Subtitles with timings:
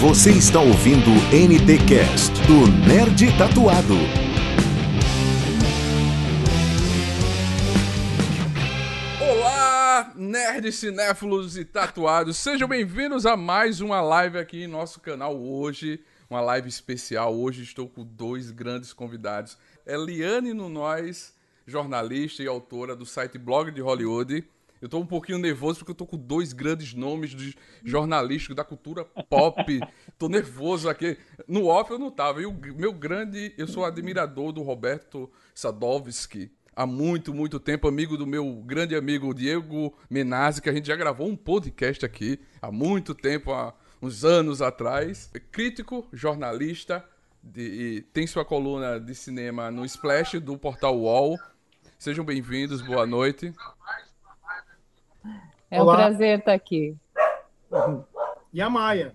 [0.00, 3.92] Você está ouvindo o NT Cast do Nerd Tatuado.
[9.20, 12.38] Olá, nerds, cinéfilos e tatuados.
[12.38, 16.02] Sejam bem-vindos a mais uma live aqui em nosso canal hoje.
[16.30, 17.36] Uma live especial.
[17.36, 19.58] Hoje estou com dois grandes convidados.
[19.86, 21.34] Eliane Nunoz,
[21.66, 24.48] jornalista e autora do site Blog de Hollywood.
[24.80, 28.64] Eu tô um pouquinho nervoso porque eu tô com dois grandes nomes de jornalísticos da
[28.64, 29.62] cultura pop.
[30.18, 31.18] tô nervoso aqui.
[31.46, 32.40] No off eu não tava.
[32.40, 36.50] E o meu grande, eu sou admirador do Roberto Sadovski.
[36.74, 40.96] Há muito, muito tempo, amigo do meu grande amigo Diego Menazzi, que a gente já
[40.96, 45.28] gravou um podcast aqui há muito tempo, há uns anos atrás.
[45.34, 47.04] É crítico, jornalista,
[47.42, 51.38] de, tem sua coluna de cinema no Splash do portal UOL.
[51.98, 53.52] Sejam bem-vindos, boa noite.
[55.70, 55.92] É Olá.
[55.92, 56.96] um prazer estar aqui.
[58.52, 59.14] E a Maia.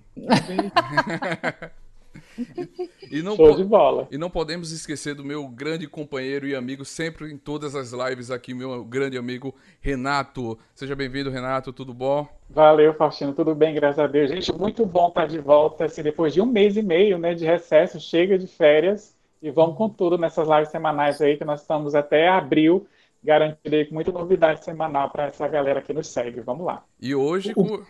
[3.11, 4.07] e, não Show de bola.
[4.09, 8.31] E não podemos esquecer do meu grande companheiro e amigo, sempre em todas as lives
[8.31, 10.57] aqui, meu grande amigo Renato.
[10.73, 12.25] Seja bem-vindo, Renato, tudo bom?
[12.49, 14.29] Valeu, Faustino, tudo bem, graças a Deus.
[14.29, 17.45] Gente, muito bom estar de volta, assim, depois de um mês e meio né, de
[17.45, 21.93] recesso, chega de férias e vamos com tudo nessas lives semanais aí, que nós estamos
[21.95, 22.87] até abril
[23.25, 26.41] garantirei com muita novidade semanal para essa galera que nos segue.
[26.41, 26.83] Vamos lá.
[27.01, 27.53] E hoje.
[27.55, 27.83] O,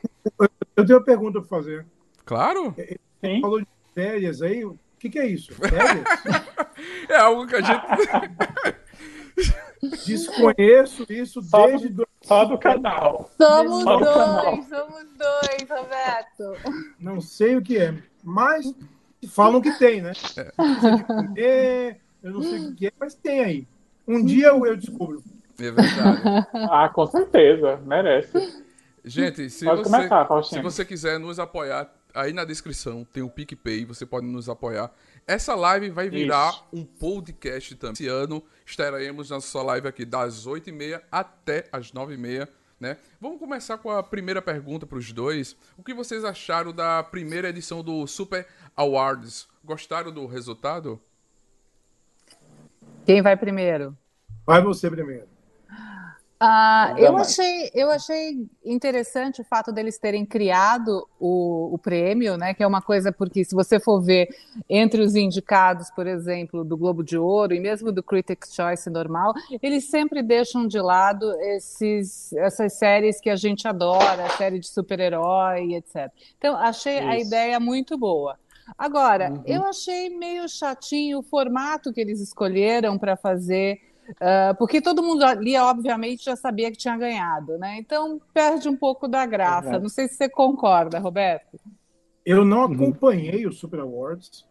[0.75, 1.86] eu tenho uma pergunta para fazer.
[2.23, 2.72] Claro.
[2.72, 3.42] Você Sim.
[3.42, 4.64] falou de férias aí.
[4.64, 5.53] O que, que é isso?
[5.53, 6.05] Férias?
[7.09, 8.86] é algo que a gente.
[10.08, 11.89] Desconheço isso só desde.
[11.89, 13.30] Do, só do canal.
[13.38, 14.64] Somos só dois, canal.
[14.64, 16.73] somos dois, Roberto.
[16.99, 18.73] Não sei o que é, mas
[19.27, 20.14] falam que tem, né?
[21.38, 21.97] É.
[22.23, 23.67] Eu não sei o que é, mas tem aí.
[24.08, 25.23] Um dia eu, eu descubro.
[25.59, 26.22] É verdade.
[26.70, 28.64] ah, com certeza, merece.
[29.03, 33.86] Gente, se você, começar, se você quiser nos apoiar, aí na descrição tem o PicPay,
[33.86, 34.92] você pode nos apoiar.
[35.27, 36.66] Essa live vai virar Isso.
[36.73, 37.93] um podcast também.
[37.93, 42.48] Esse ano estaremos na sua live aqui das 8h30 até as 9h30.
[42.80, 42.98] Né?
[43.22, 45.55] Vamos começar com a primeira pergunta para os dois.
[45.77, 49.48] O que vocês acharam da primeira edição do Super Awards?
[49.64, 50.99] Gostaram do resultado?
[53.05, 53.95] Quem vai primeiro?
[54.45, 55.27] Vai você primeiro.
[56.38, 62.54] Ah, eu, achei, eu achei interessante o fato deles terem criado o, o prêmio, né?
[62.54, 64.27] Que é uma coisa, porque se você for ver
[64.70, 69.33] entre os indicados, por exemplo, do Globo de Ouro e mesmo do Critics' Choice normal,
[69.64, 74.67] eles sempre deixam de lado esses, essas séries que a gente adora, a série de
[74.67, 76.11] super-herói, etc.
[76.37, 77.08] Então, achei Isso.
[77.08, 78.37] a ideia muito boa.
[78.77, 79.43] Agora, uhum.
[79.45, 85.23] eu achei meio chatinho o formato que eles escolheram para fazer, uh, porque todo mundo
[85.23, 87.77] ali, obviamente, já sabia que tinha ganhado, né?
[87.77, 89.80] Então perde um pouco da graça.
[89.80, 91.59] Não sei se você concorda, Roberto.
[92.25, 92.73] Eu não uhum.
[92.73, 93.52] acompanhei uhum.
[93.52, 94.45] o Super Awards.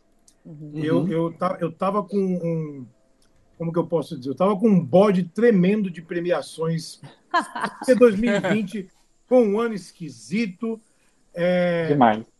[0.45, 0.73] Uhum.
[0.75, 2.87] Eu, eu, eu tava com um.
[3.59, 4.31] Como que eu posso dizer?
[4.31, 7.01] Eu tava com um bode tremendo de premiações.
[7.79, 8.89] Porque 2020
[9.27, 10.81] foi um ano esquisito.
[11.35, 11.89] É...
[11.89, 12.34] Demais.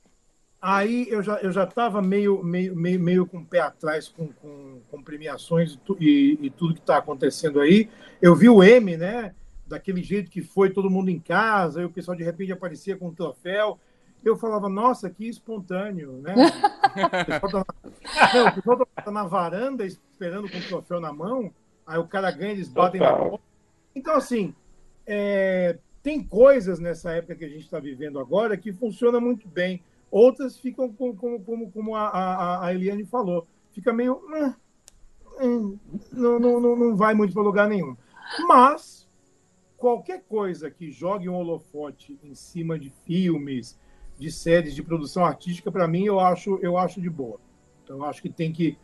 [0.67, 4.29] Aí eu já eu já estava meio, meio, meio, meio com o pé atrás com,
[4.29, 7.91] com, com premiações e, e, tudo que está acontecendo aí.
[8.23, 9.35] Eu vi o M, né?
[9.67, 13.09] Daquele jeito que foi todo mundo em casa, e o pessoal de repente aparecia com
[13.09, 13.79] um troféu.
[14.25, 16.35] Eu falava, nossa, que espontâneo, né?
[18.49, 21.53] o pessoal está tá na varanda esperando com o troféu na mão,
[21.87, 23.19] aí o cara ganha, eles batem Total.
[23.19, 23.41] na mão.
[23.95, 24.55] Então, assim,
[25.07, 29.83] é, tem coisas nessa época que a gente está vivendo agora que funciona muito bem
[30.15, 34.23] Outras ficam como, como, como a, a, a Eliane falou, fica meio.
[34.33, 34.55] Ah,
[35.43, 35.77] hum,
[36.13, 37.97] não, não, não vai muito para lugar nenhum.
[38.47, 39.09] Mas
[39.77, 43.77] qualquer coisa que jogue um holofote em cima de filmes,
[44.17, 47.41] de séries de produção artística, para mim eu acho, eu acho de boa.
[47.83, 48.79] Então eu acho que tem que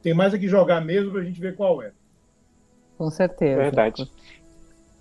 [0.00, 1.90] tem mais a que jogar mesmo para a gente ver qual é.
[2.96, 3.60] Com certeza.
[3.60, 4.08] Verdade.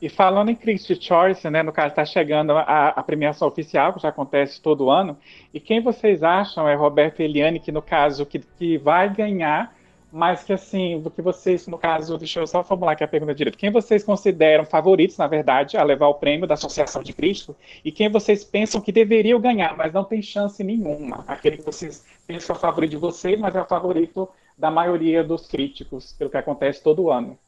[0.06, 4.00] E falando em Critics' Choice, né, no caso está chegando a, a, premiação oficial, que
[4.04, 5.18] já acontece todo ano,
[5.52, 9.76] e quem vocês acham é Roberto Eliane, que no caso que, que vai ganhar,
[10.12, 13.34] mas que assim, do que vocês, no caso, deixa eu só formular aqui a pergunta
[13.34, 17.56] direito, quem vocês consideram favoritos, na verdade, a levar o prêmio da Associação de Cristo,
[17.84, 22.06] e quem vocês pensam que deveriam ganhar, mas não tem chance nenhuma, aquele que vocês
[22.28, 26.30] pensam é o favorito de vocês, mas é o favorito da maioria dos críticos, pelo
[26.30, 27.40] que acontece todo ano.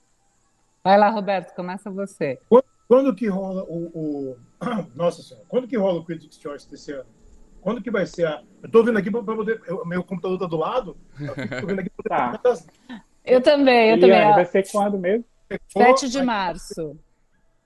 [0.88, 2.40] Vai lá, Roberto, começa você.
[2.48, 4.38] Quando, quando que rola o, o,
[4.96, 7.10] Nossa Senhora, quando que rola o Critics' Choice desse ano?
[7.60, 8.42] Quando que vai ser a.
[8.64, 9.62] Eu tô vendo aqui para poder.
[9.70, 10.96] O meu computador tá do lado.
[11.20, 12.64] Eu tô vendo aqui pra poder.
[12.88, 13.04] tá.
[13.26, 14.36] Eu também, eu Eliane, também.
[14.36, 15.26] Vai ser quando mesmo?
[15.68, 16.98] 7 de março.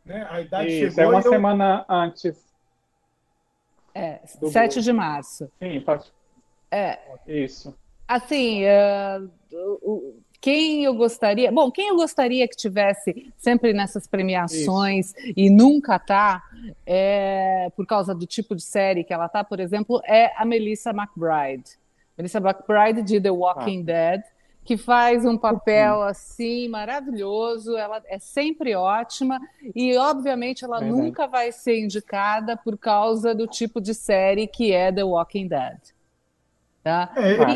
[0.04, 0.28] Né?
[0.28, 1.14] A idade Isso, chegou.
[1.14, 1.96] É uma semana eu...
[1.96, 2.44] antes.
[3.94, 5.48] É, 7 de março.
[5.60, 6.12] Sim, pode.
[6.72, 6.98] É.
[7.28, 7.78] Isso.
[8.08, 11.52] Assim, uh, quem eu gostaria.
[11.52, 15.34] Bom, quem eu gostaria que tivesse sempre nessas premiações Isso.
[15.38, 16.44] e nunca tá,
[16.84, 20.90] é, por causa do tipo de série que ela tá, por exemplo, é a Melissa
[20.90, 21.80] McBride.
[22.18, 23.84] Melissa McBride de The Walking ah.
[23.84, 24.22] Dead,
[24.66, 29.40] que faz um papel assim maravilhoso, ela é sempre ótima
[29.76, 34.92] e obviamente ela nunca vai ser indicada por causa do tipo de série que é
[34.92, 35.80] The Walking Dead.
[36.84, 37.12] Tá?
[37.16, 37.54] É,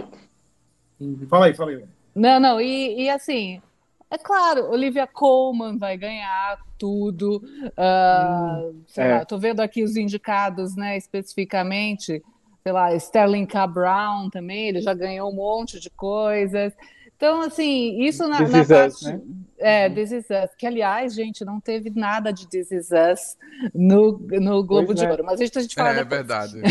[1.01, 1.25] e...
[1.27, 1.94] Fala aí, fala aí.
[2.15, 3.62] Não, não, e, e assim,
[4.09, 7.38] é claro, Olivia Colman vai ganhar tudo.
[7.38, 9.17] Uh, hum, sei é.
[9.17, 12.23] lá, tô vendo aqui os indicados, né, especificamente.
[12.63, 13.67] Sei lá, Sterling K.
[13.67, 16.73] Brown também, ele já ganhou um monte de coisas.
[17.15, 18.88] Então, assim, isso na, na parte.
[18.88, 19.21] Us, né?
[19.57, 23.38] É, This Is Us, que aliás, gente, não teve nada de This Is Us
[23.73, 25.09] no, no Globo pois de é.
[25.09, 25.97] Ouro, mas a gente, a gente fala.
[25.97, 26.62] É, é verdade.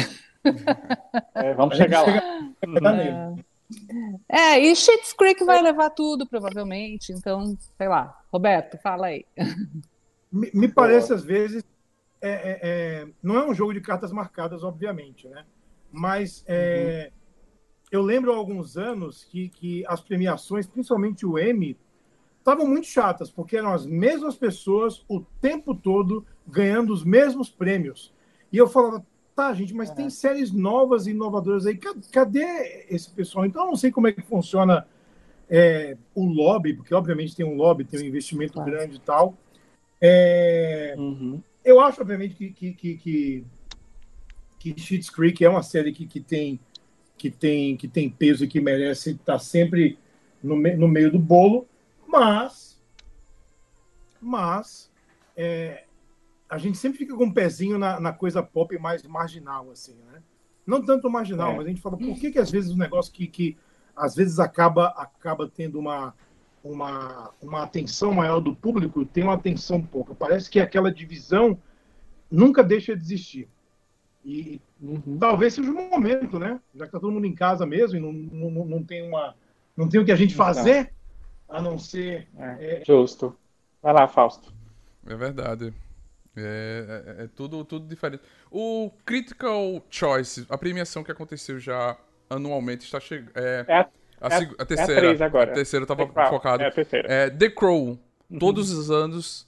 [1.35, 2.17] é, vamos chegar lá.
[2.93, 3.44] É.
[4.29, 7.13] É, e Schitt's Creek vai levar tudo, provavelmente.
[7.13, 8.21] Então, sei lá.
[8.33, 9.25] Roberto, fala aí.
[10.31, 11.63] Me, me parece, às vezes,
[12.21, 15.45] é, é, é, não é um jogo de cartas marcadas, obviamente, né?
[15.93, 17.19] Mas é, uhum.
[17.93, 21.79] eu lembro há alguns anos que, que as premiações, principalmente o Emmy,
[22.37, 28.13] estavam muito chatas, porque eram as mesmas pessoas o tempo todo ganhando os mesmos prêmios.
[28.51, 29.95] E eu falava, Tá, gente, mas é.
[29.95, 31.77] tem séries novas e inovadoras aí.
[32.13, 33.45] Cadê esse pessoal?
[33.45, 34.87] Então, eu não sei como é que funciona
[35.51, 38.71] é, o lobby, porque obviamente tem um lobby, tem um investimento claro.
[38.71, 39.37] grande e tal.
[40.01, 41.43] É, uhum.
[41.65, 43.45] Eu acho, obviamente, que, que, que, que,
[44.59, 46.61] que Schitt's Creek é uma série que, que, tem,
[47.17, 49.99] que, tem, que tem peso e que merece estar sempre
[50.43, 51.67] no, me, no meio do bolo,
[52.07, 52.79] mas,
[54.21, 54.91] mas
[55.37, 55.84] é,
[56.49, 60.23] a gente sempre fica com um pezinho na, na coisa pop mais marginal, assim, né?
[60.67, 61.57] Não tanto marginal, é.
[61.57, 63.57] mas a gente fala, por que, que às vezes o negócio que, que
[63.95, 66.15] às vezes acaba, acaba tendo uma,
[66.63, 70.15] uma, uma atenção maior do público tem uma atenção pouca.
[70.15, 71.59] Parece que aquela divisão
[72.31, 73.49] nunca deixa de existir.
[74.25, 75.19] E uhum.
[75.19, 76.59] talvez seja o um momento, né?
[76.75, 79.35] Já que está todo mundo em casa mesmo e não, não, não, tem uma
[79.77, 80.95] não tem o que a gente fazer
[81.47, 82.27] a não ser.
[82.39, 82.85] É, é...
[82.85, 83.37] Justo.
[83.83, 84.53] Vai lá, Fausto.
[85.07, 85.75] É verdade.
[86.37, 88.23] É, é, é, tudo, tudo diferente.
[88.51, 91.97] O Critical Choice, a premiação que aconteceu já
[92.29, 93.31] anualmente, está chegando.
[93.35, 93.89] É, é, a,
[94.21, 95.15] a, a, a, terceira.
[95.15, 95.51] É a, agora.
[95.53, 96.63] a terceira estava focado.
[96.63, 97.13] É a terceira.
[97.13, 97.99] É, The Crow,
[98.31, 98.39] uhum.
[98.39, 99.47] todos os anos,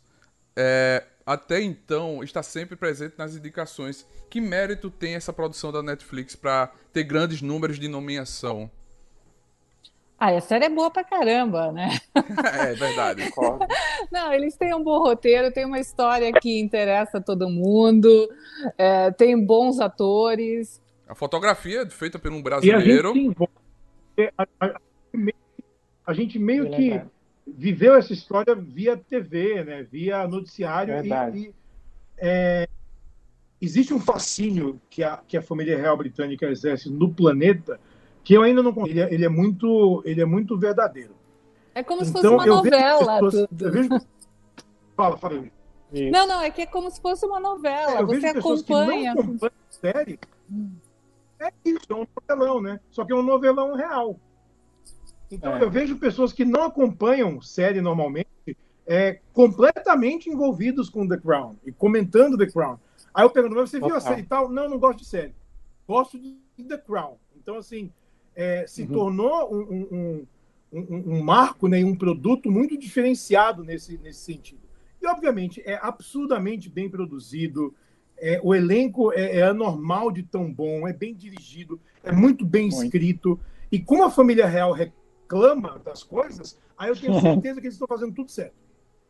[0.55, 4.07] é, até então, está sempre presente nas indicações.
[4.31, 8.71] Que mérito tem essa produção da Netflix para ter grandes números de nomeação?
[10.19, 11.91] Ah, a série é boa pra caramba, né?
[12.59, 13.23] é verdade.
[14.11, 18.09] Não, eles têm um bom roteiro, tem uma história que interessa todo mundo,
[18.79, 20.81] é, tem bons atores.
[21.07, 23.15] A fotografia é feita por um brasileiro.
[23.15, 24.81] E a, gente, a, a,
[26.07, 26.99] a gente meio que
[27.47, 29.83] viveu essa história via TV, né?
[29.83, 30.95] via noticiário.
[30.95, 31.39] Verdade.
[31.39, 31.55] E, e
[32.19, 32.69] é,
[33.61, 37.79] existe um fascínio que a, que a família real britânica exerce no planeta
[38.27, 41.15] que eu ainda não ele é, ele é muito ele é muito verdadeiro.
[41.73, 43.21] É como se então, fosse uma novela.
[43.21, 43.89] Pessoas, vejo...
[44.97, 45.49] Fala, fala
[45.93, 46.11] aí.
[46.11, 47.99] Não, não, é que é como se fosse uma novela.
[47.99, 49.13] É, eu Você vejo acompanha.
[49.13, 50.19] Que não acompanham série.
[51.39, 52.81] É isso, é um novelão, né?
[52.91, 54.19] Só que é um novelão real.
[55.31, 55.63] Então é.
[55.63, 61.71] eu vejo pessoas que não acompanham série normalmente, é, completamente envolvidos com The Crown e
[61.71, 62.77] comentando The Crown.
[63.15, 64.51] Aí eu pergunto, mas você viu a série e tal?
[64.51, 65.33] Não, não gosto de série.
[65.87, 67.19] Gosto de The Crown.
[67.37, 67.93] Então, assim,
[68.37, 68.89] é, se uhum.
[68.89, 70.27] tornou um, um,
[70.73, 74.61] um, um, marco, né, um produto muito diferenciado nesse, nesse sentido.
[75.01, 77.75] E, obviamente, é absurdamente bem produzido,
[78.19, 82.69] é, o elenco é, é anormal de tão bom, é bem dirigido, é muito bem
[82.69, 82.85] muito.
[82.85, 83.41] escrito.
[83.73, 87.89] E como a família real reclama das coisas, aí eu tenho certeza que eles estão
[87.89, 88.55] fazendo tudo certo.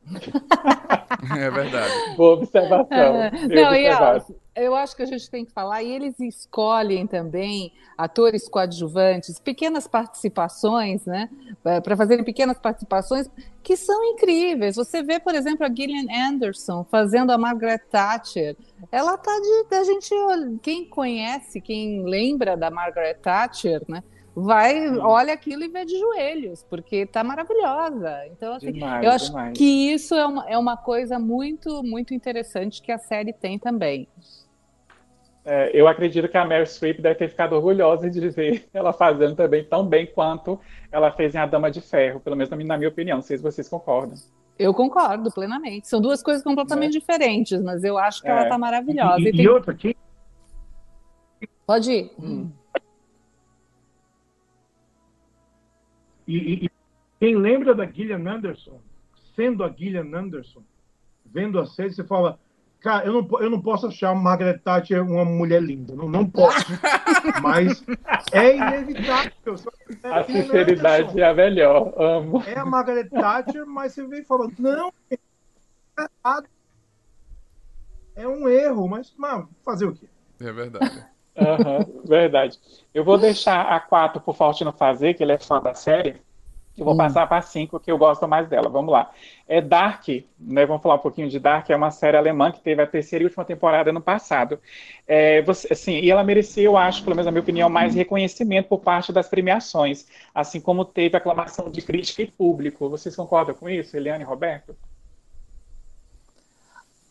[1.36, 1.92] É verdade.
[2.16, 2.86] Boa observação.
[2.90, 4.20] É, não, e, ó,
[4.54, 9.86] eu acho que a gente tem que falar, e eles escolhem também atores coadjuvantes, pequenas
[9.86, 11.28] participações, né?
[11.62, 13.28] Para fazerem pequenas participações
[13.62, 14.76] que são incríveis.
[14.76, 18.56] Você vê, por exemplo, a Gillian Anderson fazendo a Margaret Thatcher.
[18.92, 19.74] Ela tá de.
[19.74, 20.10] A gente,
[20.62, 24.02] quem conhece, quem lembra da Margaret Thatcher, né?
[24.36, 28.26] Vai, olha aquilo e vê de joelhos, porque tá maravilhosa.
[28.26, 29.56] Então, assim, demais, eu acho demais.
[29.56, 34.06] que isso é uma, é uma coisa muito, muito interessante que a série tem também.
[35.42, 39.34] É, eu acredito que a Mary Streep deve ter ficado orgulhosa de ver ela fazendo
[39.34, 40.60] também tão bem quanto
[40.92, 43.16] ela fez em A Dama de Ferro, pelo menos na minha opinião.
[43.16, 44.16] Não sei se vocês concordam.
[44.58, 45.88] Eu concordo plenamente.
[45.88, 47.00] São duas coisas completamente é.
[47.00, 48.32] diferentes, mas eu acho que é.
[48.32, 49.20] ela tá maravilhosa.
[49.20, 49.44] E, e, tem...
[49.44, 49.96] e outra aqui.
[51.66, 52.12] Pode ir.
[52.18, 52.50] Hum.
[56.26, 56.70] E, e,
[57.20, 58.80] quem lembra da Gillian Anderson,
[59.34, 60.62] sendo a Gillian Anderson,
[61.24, 62.38] vendo a série, você fala,
[62.80, 66.66] cara, eu não, eu não posso achar Margaret Thatcher uma mulher linda, não, não posso.
[67.42, 67.84] Mas
[68.32, 69.54] é inevitável.
[70.02, 72.42] É a sinceridade é a melhor, amo.
[72.46, 75.18] É a Margaret Thatcher, mas você vem falando, não, é
[75.98, 76.48] errado.
[78.14, 80.08] É um erro, mas, mas fazer o quê?
[80.40, 81.04] É verdade.
[81.36, 82.58] Uhum, verdade.
[82.94, 86.16] Eu vou deixar a 4 pro Faustino fazer, que ele é fã da série.
[86.76, 86.98] Eu vou hum.
[86.98, 88.68] passar para 5, que eu gosto mais dela.
[88.68, 89.10] Vamos lá.
[89.48, 90.06] É Dark,
[90.38, 90.66] né?
[90.66, 93.26] Vamos falar um pouquinho de Dark, é uma série alemã que teve a terceira e
[93.26, 94.58] última temporada no passado.
[95.06, 98.68] É, você, assim, e ela merecia, eu acho, pelo menos na minha opinião, mais reconhecimento
[98.68, 102.90] por parte das premiações, assim como teve aclamação de crítica e público.
[102.90, 104.76] Vocês concordam com isso, Eliane e Roberto?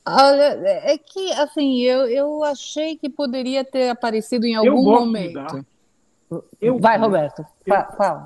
[0.08, 5.66] Olha, é que, assim, eu, eu achei que poderia ter aparecido em algum momento.
[6.62, 8.26] Eu, Vai, Roberto, eu, fala.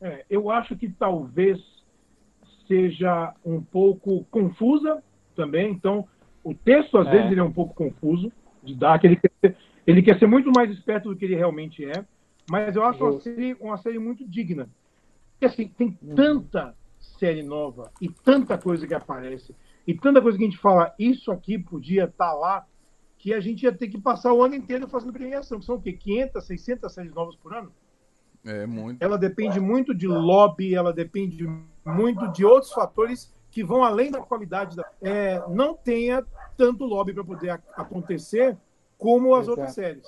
[0.00, 1.58] É, eu acho que talvez
[2.66, 5.02] seja um pouco confusa
[5.36, 5.70] também.
[5.70, 6.06] Então,
[6.42, 7.10] o texto, às é.
[7.10, 8.32] vezes, ele é um pouco confuso
[8.62, 9.56] de dar, que ele quer, ser,
[9.86, 12.04] ele quer ser muito mais esperto do que ele realmente é.
[12.50, 14.68] Mas eu acho uma série, uma série muito digna.
[15.32, 16.14] Porque, assim, tem uhum.
[16.14, 19.54] tanta série nova e tanta coisa que aparece
[19.86, 22.66] e tanta coisa que a gente fala, isso aqui podia estar tá lá,
[23.18, 25.80] que a gente ia ter que passar o ano inteiro fazendo premiação, que são o
[25.80, 25.92] quê?
[25.92, 27.72] 500, 600 séries novas por ano?
[28.44, 29.02] É, muito.
[29.02, 31.48] Ela depende muito de lobby, ela depende
[31.84, 34.76] muito de outros fatores que vão além da qualidade.
[34.76, 34.88] Da...
[35.00, 36.24] É, não tenha
[36.56, 38.56] tanto lobby para poder acontecer
[38.98, 39.50] como as Exato.
[39.50, 40.06] outras séries.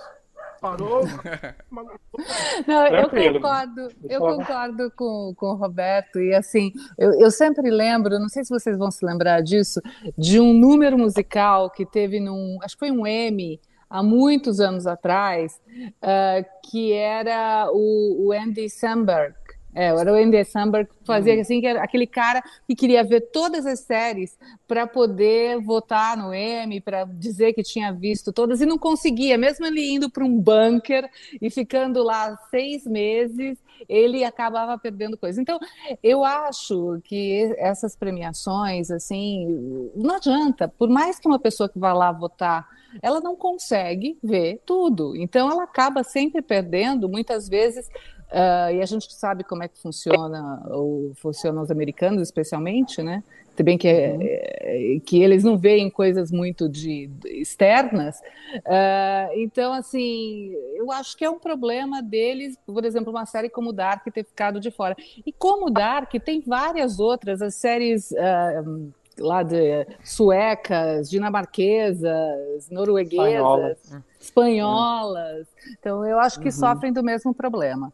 [0.60, 1.02] Parou.
[2.66, 8.18] Não, eu concordo, eu concordo com, com o Roberto, e assim, eu, eu sempre lembro,
[8.18, 9.80] não sei se vocês vão se lembrar disso,
[10.16, 14.86] de um número musical que teve num, acho que foi um M, há muitos anos
[14.86, 15.60] atrás,
[16.02, 19.34] uh, que era o, o Andy Samberg,
[19.78, 21.40] é, era o Andy Samberg que fazia uhum.
[21.40, 26.34] assim, que era aquele cara que queria ver todas as séries para poder votar no
[26.34, 30.36] M, para dizer que tinha visto todas, e não conseguia, mesmo ele indo para um
[30.36, 31.08] bunker
[31.40, 33.56] e ficando lá seis meses,
[33.88, 35.38] ele acabava perdendo coisas.
[35.38, 35.60] Então,
[36.02, 41.92] eu acho que essas premiações, assim, não adianta, por mais que uma pessoa que vá
[41.92, 42.66] lá votar
[43.02, 45.14] ela não consegue ver tudo.
[45.16, 47.88] Então, ela acaba sempre perdendo, muitas vezes,
[48.30, 53.22] uh, e a gente sabe como é que funciona, ou funcionam os americanos, especialmente, né?
[53.60, 54.18] Bem que, uhum.
[54.22, 58.20] é, que eles não veem coisas muito de, de externas.
[58.54, 63.72] Uh, então, assim, eu acho que é um problema deles, por exemplo, uma série como
[63.72, 64.96] Dark ter ficado de fora.
[65.26, 73.78] E como Dark, tem várias outras, as séries uh, lá de suecas, dinamarquesas, norueguesas, espanholas.
[74.20, 75.46] espanholas.
[75.78, 76.52] Então, eu acho que uhum.
[76.52, 77.92] sofrem do mesmo problema.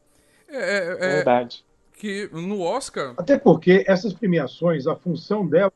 [0.48, 1.64] É, é, é, Verdade.
[1.92, 3.14] Que no Oscar.
[3.16, 5.72] Até porque essas premiações, a função dela.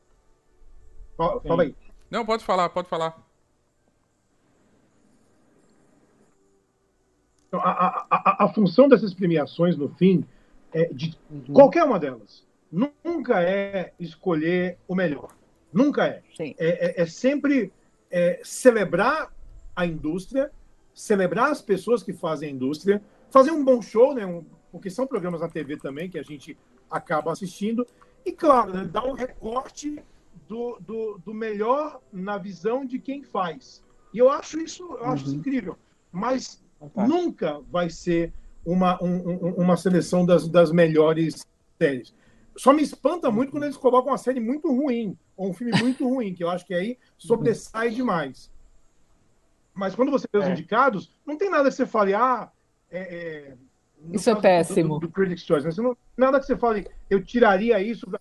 [1.17, 1.75] Fala, fala aí.
[2.09, 3.17] Não, pode falar, pode falar.
[7.47, 10.23] Então, a, a, a, a função dessas premiações, no fim,
[10.71, 11.53] é de uhum.
[11.53, 15.35] qualquer uma delas, nunca é escolher o melhor.
[15.73, 16.21] Nunca é.
[16.39, 17.71] É, é, é, sempre
[18.09, 19.33] é, celebrar
[19.75, 20.51] a indústria,
[20.93, 24.25] celebrar as pessoas que fazem a indústria, fazer um bom show, né?
[24.25, 26.57] Um, porque são programas na TV também que a gente
[26.89, 27.85] acaba assistindo.
[28.25, 30.01] E, claro, né, dar um recorte
[30.47, 33.83] do, do, do, melhor na visão de quem faz.
[34.13, 35.29] E eu acho isso, eu acho uhum.
[35.29, 35.77] isso incrível.
[36.11, 36.63] Mas
[36.95, 38.33] nunca vai ser
[38.65, 41.45] uma, um, uma seleção das, das melhores
[41.79, 42.13] séries.
[42.57, 46.07] Só me espanta muito quando eles colocam uma série muito ruim, ou um filme muito
[46.07, 48.51] ruim, que eu acho que aí sobressai demais.
[49.73, 50.51] Mas quando você vê os é.
[50.51, 52.51] indicados, não tem nada que você fale, ah,
[52.91, 53.57] é, é,
[54.11, 54.95] isso é péssimo.
[54.95, 55.73] Do, do, do Critics' Choice, né?
[55.77, 58.19] não, nada que você fale, eu tiraria isso da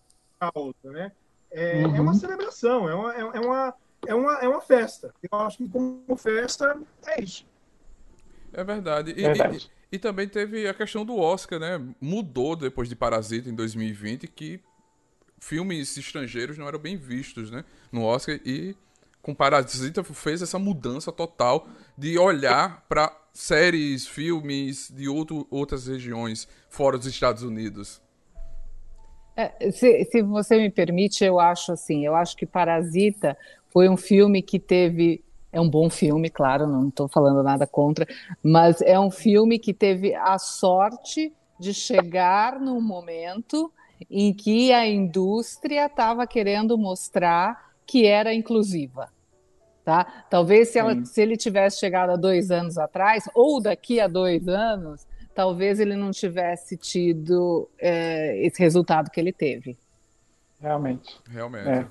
[0.55, 1.13] outra, né?
[1.51, 1.97] É, uhum.
[1.97, 3.75] é uma celebração, é uma, é, é, uma,
[4.07, 5.15] é, uma, é uma festa.
[5.23, 7.47] Eu acho que como festa é isso.
[8.53, 9.13] É verdade.
[9.13, 9.71] E, verdade.
[9.91, 11.81] E, e também teve a questão do Oscar, né?
[12.01, 14.61] Mudou depois de Parasita em 2020, que
[15.41, 17.65] filmes estrangeiros não eram bem vistos, né?
[17.91, 18.77] No Oscar e
[19.23, 26.49] com Parasita fez essa mudança total de olhar para séries, filmes de outro, outras regiões
[26.69, 28.03] fora dos Estados Unidos.
[29.37, 33.39] É, se, se você me permite, eu acho assim, eu acho que Parasita
[33.71, 38.07] foi um filme que teve é um bom filme, claro, não estou falando nada contra,
[38.43, 43.73] mas é um filme que teve a sorte de chegar no momento
[44.11, 49.09] em que a indústria estava querendo mostrar que era inclusiva.
[49.89, 50.05] Tá?
[50.29, 54.47] Talvez se, ela, se ele tivesse chegado há dois anos atrás, ou daqui a dois
[54.47, 59.79] anos, talvez ele não tivesse tido é, esse resultado que ele teve.
[60.61, 61.19] Realmente.
[61.31, 61.69] Realmente.
[61.71, 61.87] É.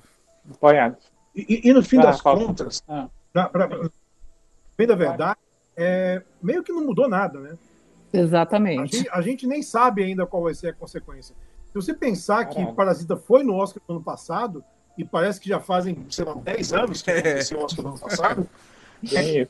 [0.48, 0.96] Apoiado.
[1.34, 3.08] E, e, no fim ah, das contas, ah.
[3.32, 3.68] pra,
[4.76, 5.40] bem da verdade,
[5.76, 7.58] é, meio que não mudou nada, né?
[8.12, 8.80] Exatamente.
[8.80, 11.34] A gente, a gente, nem sabe ainda qual vai ser a consequência.
[11.66, 12.70] Se você pensar Caramba.
[12.70, 14.62] que Parasita foi no Oscar no ano passado,
[14.98, 18.00] e parece que já fazem, sei lá, 10 anos que aconteceu o Oscar no ano
[18.00, 18.48] passado,
[19.14, 19.46] é,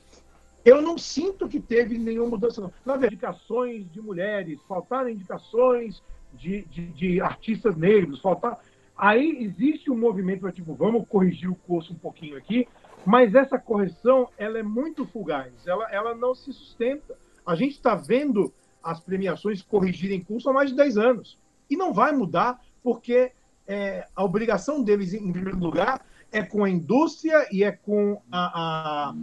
[0.62, 2.60] eu não sinto que teve nenhuma mudança.
[2.60, 2.70] Não.
[2.84, 6.02] Na verdade, indicações de mulheres, faltaram indicações
[6.34, 8.58] de, de, de artistas negros, faltar.
[8.94, 12.68] Aí existe um movimento para tipo, vamos corrigir o curso um pouquinho aqui,
[13.06, 17.16] mas essa correção ela é muito fugaz, ela, ela não se sustenta.
[17.46, 18.52] A gente está vendo
[18.82, 21.38] as premiações corrigirem curso há mais de 10 anos.
[21.70, 23.32] E não vai mudar, porque
[23.68, 29.10] é, a obrigação deles, em primeiro lugar, é com a indústria e é com a,
[29.10, 29.14] a,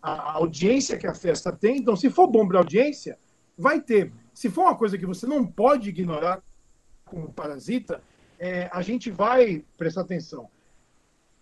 [0.00, 1.78] a audiência que a festa tem.
[1.78, 3.18] Então, se for bom para a audiência,
[3.56, 4.12] vai ter.
[4.32, 6.40] Se for uma coisa que você não pode ignorar
[7.04, 8.00] como parasita,
[8.38, 10.48] é, a gente vai prestar atenção.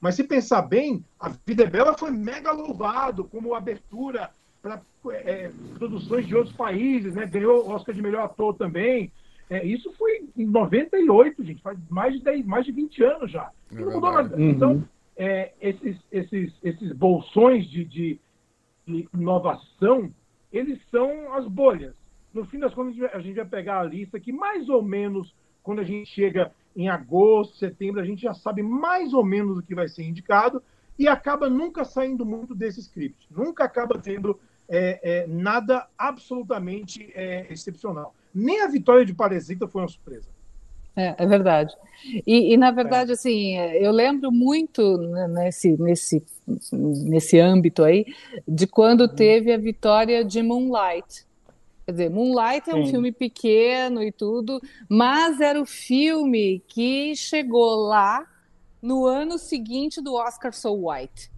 [0.01, 4.31] Mas se pensar bem, a Vida é Bela foi mega louvado como abertura
[4.63, 4.81] para
[5.13, 7.27] é, produções de outros países, né?
[7.27, 9.13] Ganhou Oscar de melhor ator também.
[9.49, 13.51] É, isso foi em 98, gente, faz mais de 10, mais de 20 anos já.
[13.71, 14.37] É não mudou nada.
[14.37, 14.51] Uhum.
[14.51, 18.21] Então, é, esses, esses, esses bolsões de, de,
[18.87, 20.13] de, inovação,
[20.53, 21.95] eles são as bolhas.
[22.35, 25.81] No fim das contas, a gente vai pegar a lista que mais ou menos, quando
[25.81, 29.75] a gente chega em agosto, setembro, a gente já sabe mais ou menos o que
[29.75, 30.63] vai ser indicado
[30.99, 33.27] e acaba nunca saindo muito desse script.
[33.31, 34.39] Nunca acaba tendo
[34.69, 38.15] é, é, nada absolutamente é, excepcional.
[38.37, 40.29] Nem a vitória de Parasita foi uma surpresa.
[40.95, 41.75] É, é verdade.
[42.27, 43.15] E, e, na verdade, é.
[43.15, 44.97] assim, eu lembro muito
[45.29, 46.23] nesse, nesse,
[46.73, 48.07] nesse âmbito aí
[48.47, 49.15] de quando uhum.
[49.15, 51.27] teve a vitória de Moonlight.
[51.85, 52.91] Quer dizer, Moonlight é um Sim.
[52.93, 58.27] filme pequeno e tudo, mas era o filme que chegou lá
[58.83, 61.31] no ano seguinte do Oscar So White.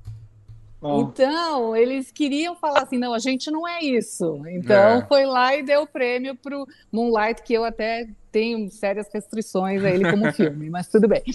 [0.80, 1.00] Oh.
[1.00, 4.42] Então, eles queriam falar assim: não, a gente não é isso.
[4.48, 5.06] Então, é.
[5.06, 9.82] foi lá e deu o prêmio para o Moonlight, que eu até tenho sérias restrições
[9.84, 11.22] a ele como filme, mas tudo bem.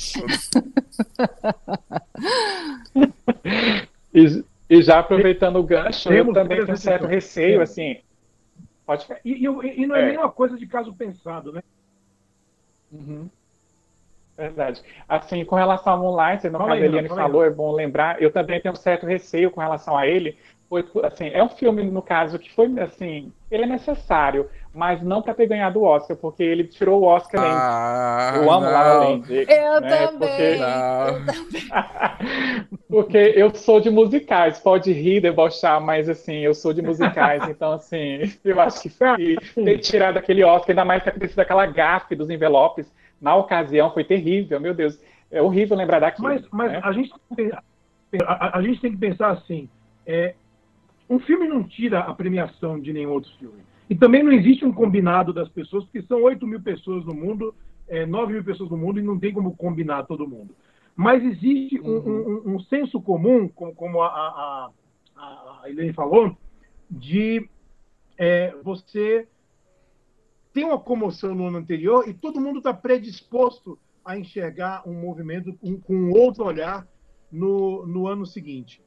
[4.13, 7.97] e, e, já aproveitando o gancho, eu também tenho um certo receio, assim,
[8.85, 11.63] Pode E, e, e não é, é, nem uma coisa de caso pensado, né?
[12.91, 13.29] Uhum.
[14.37, 14.81] Verdade.
[15.07, 18.59] Assim, com relação ao Moonlight, no caso a Eliane falou, é bom lembrar, eu também
[18.59, 22.39] tenho um certo receio com relação a ele, foi, assim, é um filme, no caso,
[22.39, 26.63] que foi, assim, ele é necessário, mas não para ter ganhado o Oscar, porque ele
[26.63, 29.31] tirou o Oscar ah, Eu amo La La Land.
[29.31, 30.17] Eu né, também.
[30.17, 30.57] Porque...
[30.59, 32.67] Eu também.
[32.89, 37.73] porque eu sou de musicais, pode rir, debochar, mas, assim, eu sou de musicais, então,
[37.73, 38.89] assim, eu acho que
[39.53, 42.91] ter tirado aquele Oscar, ainda mais ter sido aquela gafe dos envelopes,
[43.23, 44.99] na ocasião, foi terrível, meu Deus.
[45.31, 46.27] É horrível lembrar daquilo.
[46.27, 46.81] Mas, mas né?
[46.83, 47.13] a, gente,
[48.21, 49.69] a, a, gente tem que pensar assim,
[50.05, 50.35] é,
[51.09, 53.61] um filme não tira a premiação de nenhum outro filme.
[53.89, 57.55] E também não existe um combinado das pessoas, porque são 8 mil pessoas no mundo,
[57.87, 60.53] é, 9 mil pessoas no mundo, e não tem como combinar todo mundo.
[60.93, 62.41] Mas existe um, uhum.
[62.45, 64.69] um, um senso comum, como, a, a,
[65.15, 66.37] a Helene falou,
[66.91, 67.47] de
[68.17, 69.25] é, você
[70.53, 75.53] ter uma comoção no ano anterior e todo mundo está predisposto a enxergar um movimento
[75.53, 76.87] com, com outro olhar
[77.31, 78.81] no, no ano seguinte.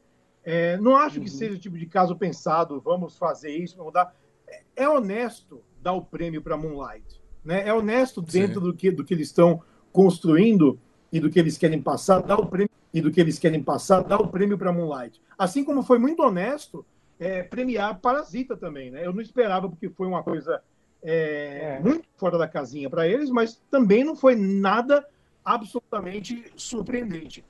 [0.44, 1.36] É, não acho que uhum.
[1.36, 4.14] seja o tipo de caso pensado, vamos fazer isso, vamos dar.
[4.46, 7.20] É, é honesto dar o prêmio para Moonlight.
[7.44, 7.66] Né?
[7.66, 10.78] É honesto dentro do que, do que eles estão construindo
[11.10, 14.02] e do que eles querem passar, dar o prêmio e do que eles querem passar,
[14.02, 15.20] dar o prêmio para Moonlight.
[15.36, 16.86] Assim como foi muito honesto
[17.18, 18.90] é, premiar Parasita também.
[18.90, 19.04] Né?
[19.04, 20.62] Eu não esperava, porque foi uma coisa
[21.02, 21.80] é, é.
[21.80, 25.06] muito fora da casinha para eles, mas também não foi nada
[25.44, 27.44] absolutamente surpreendente.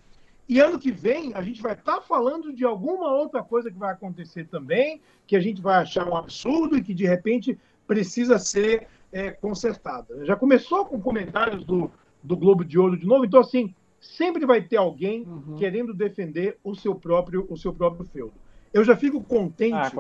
[0.49, 3.79] E ano que vem a gente vai estar tá falando de alguma outra coisa que
[3.79, 8.39] vai acontecer também, que a gente vai achar um absurdo e que de repente precisa
[8.39, 10.25] ser é, consertada.
[10.25, 11.91] Já começou com comentários do,
[12.23, 15.57] do Globo de Ouro de novo, então assim sempre vai ter alguém uhum.
[15.57, 18.35] querendo defender o seu próprio o seu próprio feudo.
[18.73, 19.91] Eu já fico contente ah,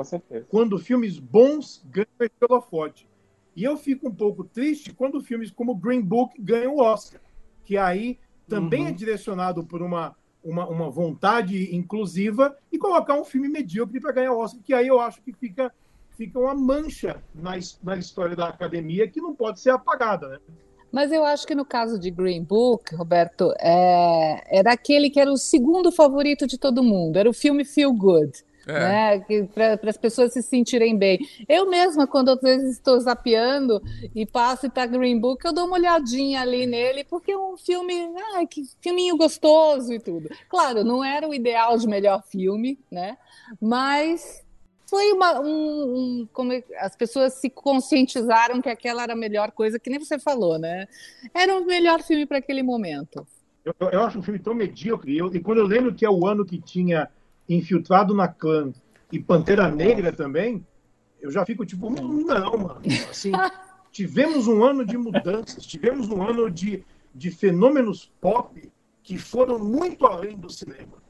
[0.48, 3.08] quando filmes bons ganham pelo holofote.
[3.56, 7.20] E eu fico um pouco triste quando filmes como Green Book ganham o Oscar,
[7.64, 8.88] que aí também uhum.
[8.88, 10.14] é direcionado por uma
[10.46, 14.86] uma, uma vontade inclusiva e colocar um filme medíocre para ganhar o Oscar, que aí
[14.86, 15.74] eu acho que fica,
[16.16, 20.38] fica uma mancha na, na história da academia que não pode ser apagada, né?
[20.92, 25.30] Mas eu acho que no caso de Green Book, Roberto, é, era aquele que era
[25.30, 28.44] o segundo favorito de todo mundo, era o filme Feel Good.
[28.66, 29.18] É.
[29.18, 29.48] Né?
[29.54, 31.18] Para as pessoas se sentirem bem.
[31.48, 33.80] Eu mesma, quando às vezes estou zapeando
[34.14, 37.56] e passo e tá Green Book, eu dou uma olhadinha ali nele, porque é um
[37.56, 37.94] filme,
[38.34, 40.28] ah, que filminho gostoso e tudo.
[40.48, 43.16] Claro, não era o ideal de melhor filme, né?
[43.60, 44.44] Mas
[44.88, 49.52] foi uma, um, um, como é, as pessoas se conscientizaram que aquela era a melhor
[49.52, 50.86] coisa, que nem você falou, né?
[51.32, 53.26] Era o melhor filme para aquele momento.
[53.64, 55.16] Eu, eu, acho um filme tão medíocre.
[55.18, 57.08] Eu, e quando eu lembro que é o ano que tinha
[57.48, 58.72] Infiltrado na Clã
[59.12, 60.66] e Pantera Negra também,
[61.20, 62.80] eu já fico tipo, não, mano.
[63.10, 63.32] Assim,
[63.90, 68.70] tivemos um ano de mudanças, tivemos um ano de, de fenômenos pop
[69.02, 71.02] que foram muito além do cinema,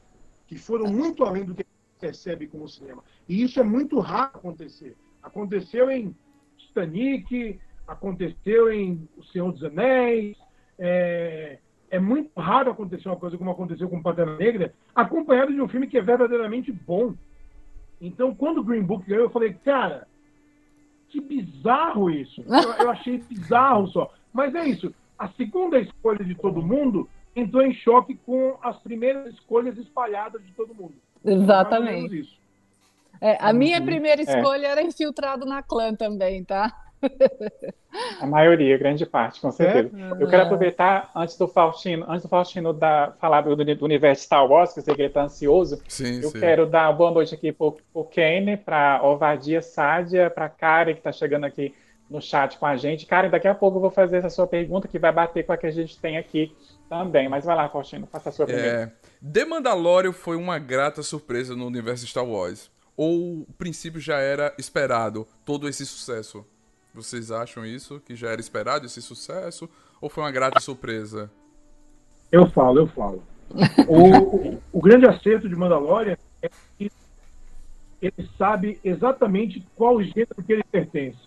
[0.45, 3.03] que foram muito além do que a gente percebe como cinema.
[3.27, 4.95] E isso é muito raro acontecer.
[5.21, 6.15] Aconteceu em
[6.57, 10.37] Titanic, aconteceu em O Senhor dos Anéis,
[10.77, 15.67] é, é muito raro acontecer uma coisa como aconteceu com Pantera Negra, acompanhado de um
[15.67, 17.13] filme que é verdadeiramente bom.
[17.99, 20.07] Então, quando o Green Book ganhou, eu falei, cara,
[21.09, 22.43] que bizarro isso.
[22.47, 24.11] Eu, eu achei bizarro só.
[24.33, 24.93] Mas é isso.
[25.17, 30.51] A segunda escolha de todo mundo entrou em choque com as primeiras escolhas espalhadas de
[30.51, 30.93] todo mundo.
[31.23, 32.37] Exatamente.
[33.19, 34.23] É, a minha primeira é.
[34.23, 34.71] escolha é.
[34.71, 36.71] era infiltrado na clã também, tá?
[38.19, 39.89] A maioria, grande parte, com certeza.
[39.97, 40.23] É?
[40.23, 44.45] Eu quero aproveitar, antes do Faustino, antes do Faustino dar, falar do, do, universo Star
[44.45, 46.39] Wars, que eu sei que ele está ansioso, sim, eu sim.
[46.39, 51.11] quero dar boa noite aqui para o Kane, para Ovadia Sádia, para Karen, que está
[51.11, 51.73] chegando aqui
[52.09, 53.05] no chat com a gente.
[53.05, 55.57] Karen, daqui a pouco eu vou fazer essa sua pergunta, que vai bater com a
[55.57, 56.55] que a gente tem aqui
[56.89, 57.27] também.
[57.27, 58.67] Mas vai lá, Faustino, faça a sua pergunta.
[58.67, 58.91] É,
[59.25, 62.71] The Mandalorian foi uma grata surpresa no universo Star Wars?
[62.95, 66.45] Ou o princípio já era esperado, todo esse sucesso?
[66.93, 67.99] Vocês acham isso?
[67.99, 69.69] Que já era esperado esse sucesso?
[70.01, 71.31] Ou foi uma grata surpresa?
[72.31, 73.23] Eu falo, eu falo.
[73.87, 76.91] o, o, grande acerto de Mandalorian é que
[78.01, 81.19] ele sabe exatamente qual gênero que ele pertence.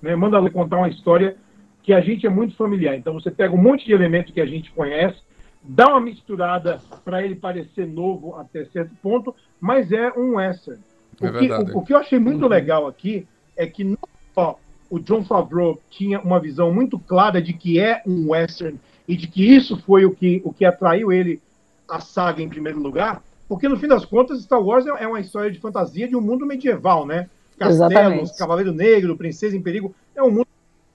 [0.00, 0.14] Né?
[0.14, 1.36] Mandalorian contar uma história
[1.82, 2.94] que a gente é muito familiar.
[2.96, 5.20] Então você pega um monte de elementos que a gente conhece,
[5.62, 10.80] dá uma misturada para ele parecer novo até certo ponto, mas é um western.
[11.20, 13.26] O, é que, o, o que eu achei muito legal aqui
[13.56, 13.98] é que não
[14.34, 14.58] só
[14.90, 19.28] o John Favreau tinha uma visão muito clara de que é um western e de
[19.28, 21.40] que isso foi o que, o que atraiu ele
[21.88, 25.20] à saga em primeiro lugar, porque no fim das contas Star Wars é, é uma
[25.20, 27.30] história de fantasia de um mundo medieval, né?
[27.56, 28.36] Castelos, Exatamente.
[28.36, 30.48] Cavaleiro Negro, Princesa em Perigo, é um mundo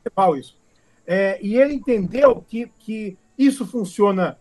[0.04, 0.58] medieval isso.
[1.08, 4.38] É, e ele entendeu que, que isso funciona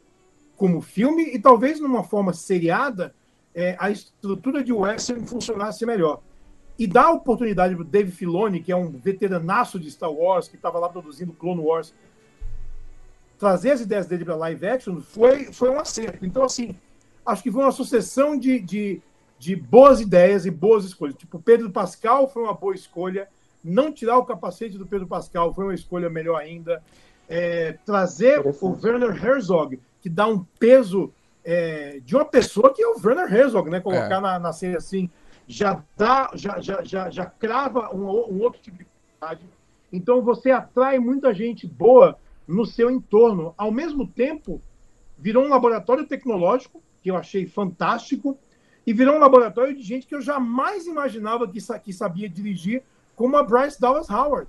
[0.57, 3.15] como filme e talvez numa forma seriada
[3.55, 6.21] é, a estrutura de western funcionasse melhor
[6.79, 10.49] e dá a oportunidade para o Dave Filoni, que é um veteranaço de Star Wars,
[10.49, 11.95] que estava lá produzindo Clone Wars,
[13.39, 16.25] trazer as ideias dele para live action foi, foi um acerto.
[16.27, 16.75] Então, assim,
[17.25, 19.01] acho que foi uma sucessão de, de,
[19.39, 21.15] de boas ideias e boas escolhas.
[21.15, 23.29] Tipo, Pedro Pascal foi uma boa escolha.
[23.63, 26.83] Não tirar o capacete do Pedro Pascal foi uma escolha melhor ainda.
[27.29, 31.13] É, trazer o Werner Herzog, que dá um peso
[31.45, 33.81] é, de uma pessoa que é o Werner Herzog, né?
[33.81, 34.21] Colocar é.
[34.21, 35.09] na, na série assim
[35.47, 38.87] já dá, já, já, já, já crava um, um outro tipo de
[39.19, 39.45] qualidade.
[39.93, 43.55] Então você atrai muita gente boa no seu entorno.
[43.57, 44.61] Ao mesmo tempo,
[45.19, 48.39] virou um laboratório tecnológico, que eu achei fantástico,
[48.87, 52.83] e virou um laboratório de gente que eu jamais imaginava que, que sabia dirigir,
[53.15, 54.49] como a Bryce Dallas Howard.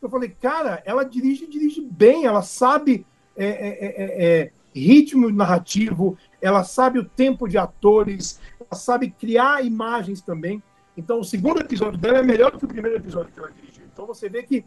[0.00, 6.18] Eu falei, cara, ela dirige, dirige bem, ela sabe é, é, é, é ritmo narrativo,
[6.40, 8.40] ela sabe o tempo de atores,
[8.74, 10.62] sabe criar imagens também.
[10.96, 13.84] Então, o segundo episódio dela é melhor que o primeiro episódio que ela dirigiu.
[13.92, 14.64] Então, você vê que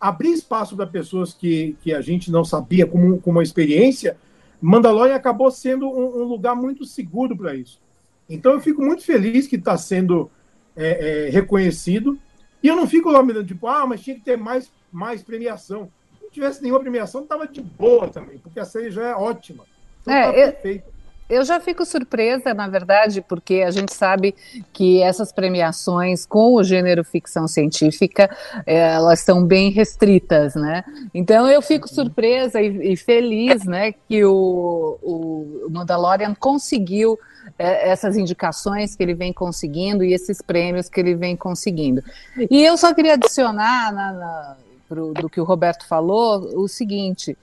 [0.00, 4.16] abrir espaço para pessoas que, que a gente não sabia como, como uma experiência,
[4.60, 7.80] Mandalorian acabou sendo um, um lugar muito seguro para isso.
[8.28, 10.30] Então, eu fico muito feliz que está sendo
[10.76, 12.18] é, é, reconhecido.
[12.62, 15.22] E eu não fico lá me dando tipo, ah, mas tinha que ter mais, mais
[15.22, 15.90] premiação.
[16.16, 19.64] Se não tivesse nenhuma premiação, estava de boa também, porque a série já é ótima.
[20.02, 20.82] Então, é, tá eu...
[21.30, 24.34] Eu já fico surpresa, na verdade, porque a gente sabe
[24.72, 28.28] que essas premiações com o gênero ficção científica,
[28.66, 30.84] elas são bem restritas, né?
[31.14, 31.94] Então eu fico uhum.
[31.94, 37.18] surpresa e, e feliz, né, que o, o Mandalorian conseguiu
[37.58, 42.02] eh, essas indicações que ele vem conseguindo e esses prêmios que ele vem conseguindo.
[42.50, 44.56] E eu só queria adicionar na, na
[44.88, 47.38] pro, do que o Roberto falou o seguinte,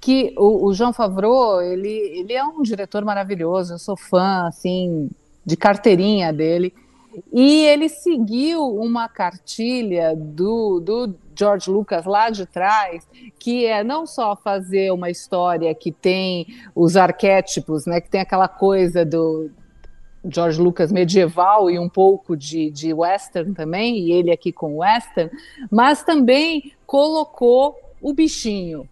[0.00, 5.10] que o, o João Favreau, ele, ele é um diretor maravilhoso, eu sou fã, assim,
[5.44, 6.72] de carteirinha dele,
[7.32, 13.06] e ele seguiu uma cartilha do, do George Lucas lá de trás,
[13.38, 18.48] que é não só fazer uma história que tem os arquétipos, né, que tem aquela
[18.48, 19.50] coisa do
[20.24, 25.30] George Lucas medieval e um pouco de, de western também, e ele aqui com western,
[25.70, 28.88] mas também colocou o bichinho.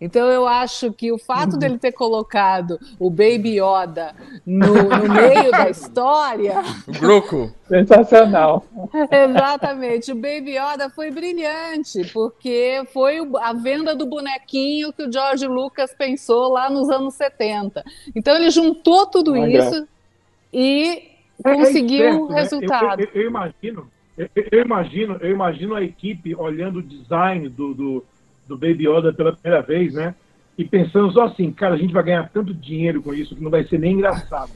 [0.00, 4.14] Então eu acho que o fato dele ter colocado o Baby Yoda
[4.46, 6.54] no, no meio da história.
[6.88, 7.52] O Groco.
[7.68, 8.64] Sensacional.
[9.12, 10.10] Exatamente.
[10.10, 15.94] O Baby Yoda foi brilhante, porque foi a venda do bonequinho que o George Lucas
[15.96, 17.84] pensou lá nos anos 70.
[18.16, 19.58] Então ele juntou tudo Olha.
[19.58, 19.86] isso
[20.52, 21.10] e
[21.44, 22.98] é, é conseguiu é o resultado.
[22.98, 23.06] Né?
[23.14, 28.04] Eu, eu, eu, imagino, eu, imagino, eu imagino a equipe olhando o design do, do,
[28.50, 30.14] do Baby Yoda pela primeira vez, né?
[30.58, 33.50] E pensando só assim, cara, a gente vai ganhar tanto dinheiro com isso que não
[33.50, 34.50] vai ser nem engraçado.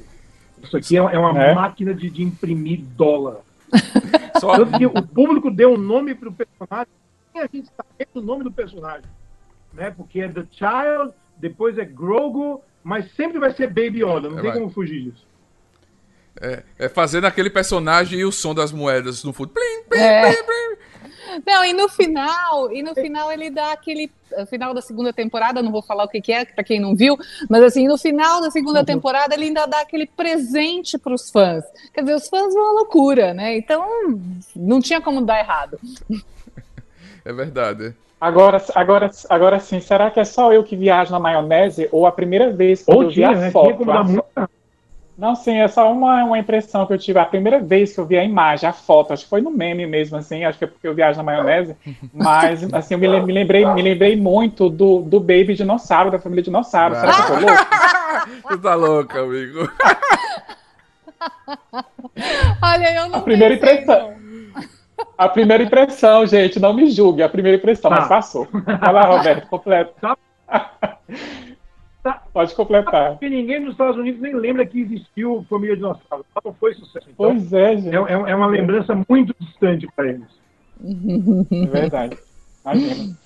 [0.62, 1.54] Isso aqui é, é uma é.
[1.54, 3.38] máquina de, de, imprimir dólar.
[4.40, 4.56] Só...
[4.56, 6.92] Tanto que o público deu um nome para o personagem,
[7.34, 9.08] e a gente sabe o nome do personagem.
[9.72, 9.90] Né?
[9.90, 14.42] Porque é The Child, depois é Grogu, mas sempre vai ser Baby Yoda, não é,
[14.42, 14.58] tem vai.
[14.58, 15.26] como fugir disso.
[16.40, 19.50] É, é fazendo aquele personagem e o som das moedas no fundo.
[19.50, 20.22] Plim, plim, é.
[20.22, 20.63] plim, plim.
[21.46, 24.10] Não, e no final, e no final ele dá aquele
[24.48, 27.16] final da segunda temporada, não vou falar o que, que é para quem não viu,
[27.48, 28.84] mas assim, no final da segunda uhum.
[28.84, 31.64] temporada ele ainda dá aquele presente para os fãs.
[31.92, 33.56] Quer dizer, os fãs vão à loucura, né?
[33.56, 33.86] Então,
[34.54, 35.78] não tinha como dar errado.
[37.24, 37.94] É verdade.
[38.20, 42.12] Agora, agora, agora sim, será que é só eu que viajo na maionese ou a
[42.12, 43.50] primeira vez que eu vi a né?
[43.50, 43.84] foto?
[45.16, 47.20] Não, sim, é só uma, uma impressão que eu tive.
[47.20, 49.86] A primeira vez que eu vi a imagem, a foto, acho que foi no meme
[49.86, 51.76] mesmo, assim, acho que é porque eu viajo na maionese,
[52.12, 56.42] mas, assim, eu me, me, lembrei, me lembrei muito do, do Baby Dinossauro, da família
[56.42, 56.96] Dinossauro.
[56.96, 57.66] Será que eu tô louco?
[58.48, 59.70] Você tá louco, amigo.
[62.62, 64.14] Olha, eu não A primeira impressão.
[65.16, 68.08] A primeira impressão, gente, não me julgue, a primeira impressão, mas tá.
[68.08, 68.48] passou.
[68.52, 69.94] Vai lá, Roberto, completo.
[70.00, 70.16] Tá.
[72.32, 73.12] Pode completar.
[73.12, 76.24] Porque ninguém nos Estados Unidos nem lembra que existiu Família Dinossauro.
[76.44, 77.08] Não foi sucesso.
[77.08, 77.94] Então, pois é, gente.
[77.94, 80.28] É, é, é uma lembrança muito distante para eles.
[81.50, 82.18] É verdade.
[82.64, 83.16] Imagina.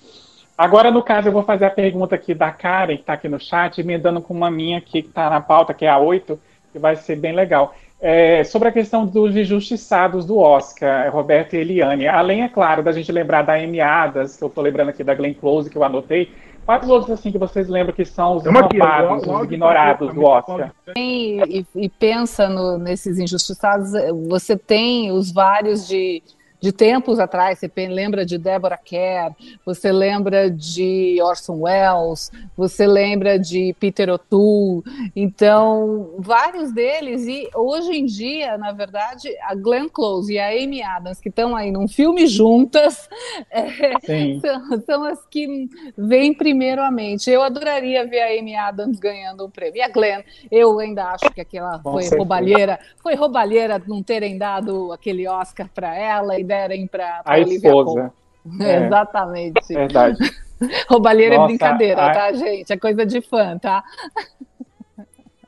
[0.57, 3.39] Agora, no caso, eu vou fazer a pergunta aqui da Karen, que está aqui no
[3.39, 6.39] chat, emendando com uma minha aqui que está na pauta, que é a 8,
[6.71, 7.73] que vai ser bem legal.
[8.01, 12.07] É, sobre a questão dos injustiçados do Oscar, Roberto e Eliane.
[12.07, 15.13] Além, é claro, da gente lembrar da Amy Adams, que eu estou lembrando aqui da
[15.13, 16.31] Glenn Close, que eu anotei,
[16.69, 20.71] Quais outros assim que vocês lembram que são os escapados, os ignorados do Oscar?
[20.95, 23.93] E, e pensa no, nesses injustiçados,
[24.27, 26.21] você tem os vários de
[26.61, 29.33] de tempos atrás, você lembra de Deborah Kerr,
[29.65, 34.83] você lembra de Orson Welles, você lembra de Peter O'Toole,
[35.15, 40.83] então vários deles e hoje em dia, na verdade, a Glenn Close e a Amy
[40.83, 43.09] Adams que estão aí num filme juntas
[43.49, 43.71] é,
[44.41, 47.29] são, são, as que vêm primeiro à mente.
[47.29, 49.77] Eu adoraria ver a Amy Adams ganhando um prêmio.
[49.77, 54.91] E a Glenn, eu ainda acho que aquela foi roubalheira, foi roubalheira não terem dado
[54.91, 58.11] aquele Oscar para ela e derem para a esposa.
[58.59, 59.73] É, Exatamente.
[59.73, 60.17] Verdade.
[60.89, 62.13] Roubalheira é Nossa, é brincadeira, a...
[62.13, 62.73] tá, gente?
[62.73, 63.83] É coisa de fã, tá?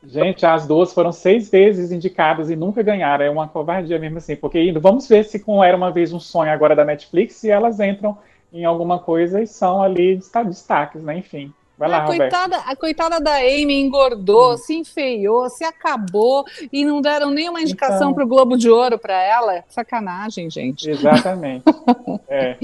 [0.03, 3.23] Gente, as duas foram seis vezes indicadas e nunca ganharam.
[3.23, 4.35] É uma covardia mesmo assim.
[4.35, 7.79] Porque vamos ver se com Era Uma Vez um Sonho agora da Netflix, se elas
[7.79, 8.17] entram
[8.51, 11.17] em alguma coisa e são ali destaques, né?
[11.17, 11.53] Enfim.
[11.81, 14.57] Vai lá, a, coitada, a coitada da Amy engordou, hum.
[14.57, 18.13] se enfeiou, se acabou e não deram nenhuma indicação então...
[18.13, 19.63] para o Globo de Ouro para ela.
[19.67, 20.87] Sacanagem, gente.
[20.87, 21.63] Exatamente.
[22.29, 22.55] é.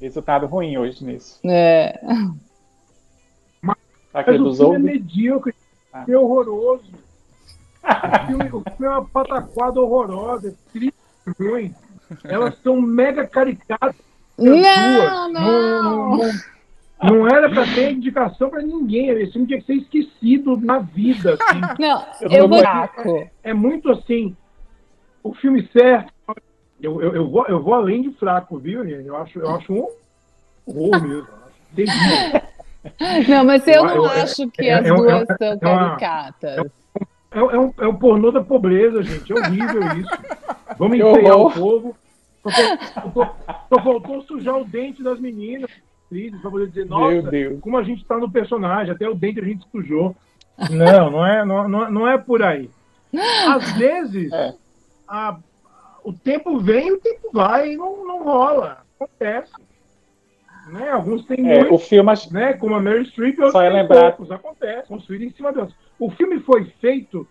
[0.00, 1.38] Resultado ruim hoje nisso.
[1.44, 2.00] É.
[3.60, 3.76] Mas,
[4.10, 5.54] mas o filme é medíocre,
[5.92, 6.06] ah.
[6.08, 6.90] é horroroso.
[7.84, 10.94] o, filme, o filme é uma pataquada horrorosa, é triste,
[11.38, 11.74] ruim.
[12.24, 13.96] Elas são mega caricatas.
[14.38, 14.64] Não, duas.
[14.64, 15.30] não.
[15.30, 16.30] não, não
[17.02, 19.08] não era para ter indicação para ninguém.
[19.08, 21.34] Esse filme tinha que ser esquecido na vida.
[21.34, 21.60] Assim.
[21.80, 22.58] Não, eu vou...
[22.58, 24.36] é, é, muito assim.
[25.22, 26.12] O filme certo.
[26.80, 29.88] Eu, eu, eu, vou, eu vou além de fraco, viu, Eu acho, eu acho um
[30.66, 31.28] horror mesmo.
[33.28, 36.70] Não, mas eu, eu não eu, acho que é, as é, duas é, são caricatas.
[37.30, 39.30] É, um, é um pornô da pobreza, gente.
[39.30, 40.10] É horrível isso.
[40.78, 41.96] Vamos enfeiar o povo.
[42.42, 42.50] Só,
[43.12, 43.36] só,
[43.68, 45.70] só faltou sujar o dente das meninas
[46.10, 49.44] atrizes para poder dizer, nossa, como a gente está no personagem, até o dente a
[49.44, 50.16] gente sujou.
[50.70, 52.68] Não, não é, não, não é por aí.
[53.48, 54.54] Às vezes, é.
[55.08, 55.38] a,
[56.04, 58.82] o tempo vem e o tempo vai e não, não rola.
[58.98, 59.52] Acontece.
[60.68, 60.90] Né?
[60.90, 62.52] Alguns têm é, muito, o filme né?
[62.54, 64.12] como a Mary Streep, outros só é lembrar...
[64.12, 64.30] poucos.
[64.30, 65.72] Acontece, construído em cima delas.
[65.98, 67.26] O filme foi feito,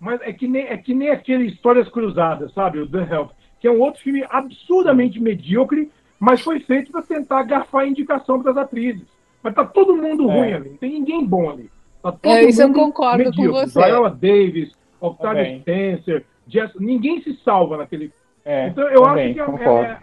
[0.00, 2.78] mas é que nem, é que nem aquele Histórias Cruzadas, sabe?
[2.78, 3.30] O The Help,
[3.60, 5.90] que é um outro filme absurdamente medíocre,
[6.22, 9.08] mas foi feito para tentar garfar a indicação para as atrizes.
[9.42, 10.32] Mas tá todo mundo é.
[10.32, 11.68] ruim ali, não tem ninguém bom ali.
[12.00, 13.48] Tá é, isso eu concordo medíocre.
[13.48, 13.84] com você.
[13.84, 18.12] Viola Davis, Octavia Spencer, Jess, ninguém se salva naquele.
[18.44, 19.98] É, então eu também, acho que é, é,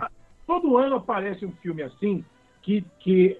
[0.45, 2.25] todo ano aparece um filme assim
[2.62, 3.38] que, que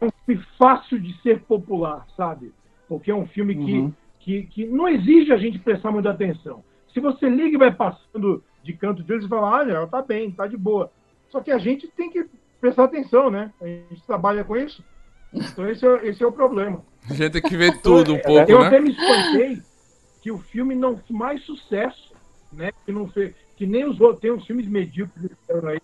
[0.00, 2.54] é um filme fácil de ser popular, sabe?
[2.88, 3.92] Porque é um filme que, uhum.
[4.20, 6.64] que, que não exige a gente prestar muita atenção.
[6.94, 10.30] Se você liga e vai passando de canto deles e fala, olha, ela tá bem,
[10.30, 10.90] tá de boa.
[11.30, 12.26] Só que a gente tem que
[12.60, 13.52] prestar atenção, né?
[13.60, 14.84] A gente trabalha com isso.
[15.32, 16.82] Então esse é, esse é o problema.
[17.08, 18.66] A gente tem que ver tudo um pouco, eu né?
[18.66, 19.62] até me espantei
[20.22, 22.12] que o filme não mais sucesso,
[22.52, 22.70] né?
[22.84, 25.30] Que não fez, que nem os outros, tem uns filmes medíocres
[25.64, 25.80] aí,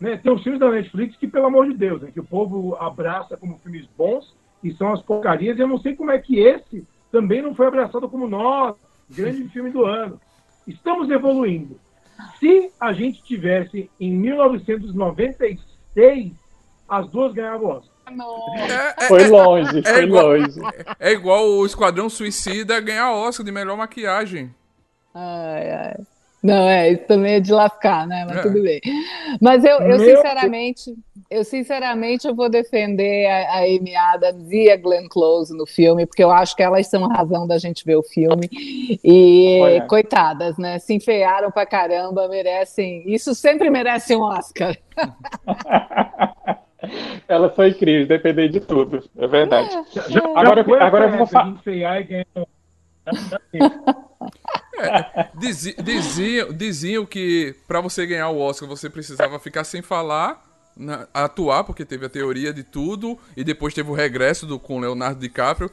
[0.00, 0.16] né?
[0.16, 2.10] Tem uns filmes da Netflix que, pelo amor de Deus, né?
[2.12, 5.56] que o povo abraça como filmes bons e são as porcarias.
[5.56, 8.76] E eu não sei como é que esse também não foi abraçado como nós,
[9.08, 10.20] grande filme do ano.
[10.66, 11.78] Estamos evoluindo.
[12.38, 16.32] Se a gente tivesse em 1996,
[16.88, 17.94] as duas ganhavam Oscar.
[18.56, 20.60] É, é, foi longe, é, foi igual, longe.
[21.00, 24.52] É igual o Esquadrão Suicida ganhar Oscar de melhor maquiagem.
[25.14, 25.94] Ai, ai.
[26.44, 28.26] Não, é, isso também é de lascar, né?
[28.28, 28.42] Mas é.
[28.42, 28.78] tudo bem.
[29.40, 30.94] Mas eu, eu sinceramente,
[31.30, 36.04] eu sinceramente eu vou defender a, a Amy Adams e a Glenn Close no filme,
[36.04, 38.50] porque eu acho que elas são a razão da gente ver o filme.
[39.02, 39.86] E Olha.
[39.86, 40.78] coitadas, né?
[40.78, 43.02] Se enfeiaram pra caramba, merecem.
[43.06, 44.76] Isso sempre merece um Oscar.
[47.26, 49.70] Ela foi incrível, depender de tudo, é verdade.
[49.74, 51.54] É, já, agora, agora eu vou falar.
[54.78, 60.42] É, diziam, diziam que para você ganhar o Oscar você precisava ficar sem falar,
[60.76, 64.80] na, atuar, porque teve a teoria de tudo, e depois teve o regresso do, com
[64.80, 65.70] Leonardo DiCaprio.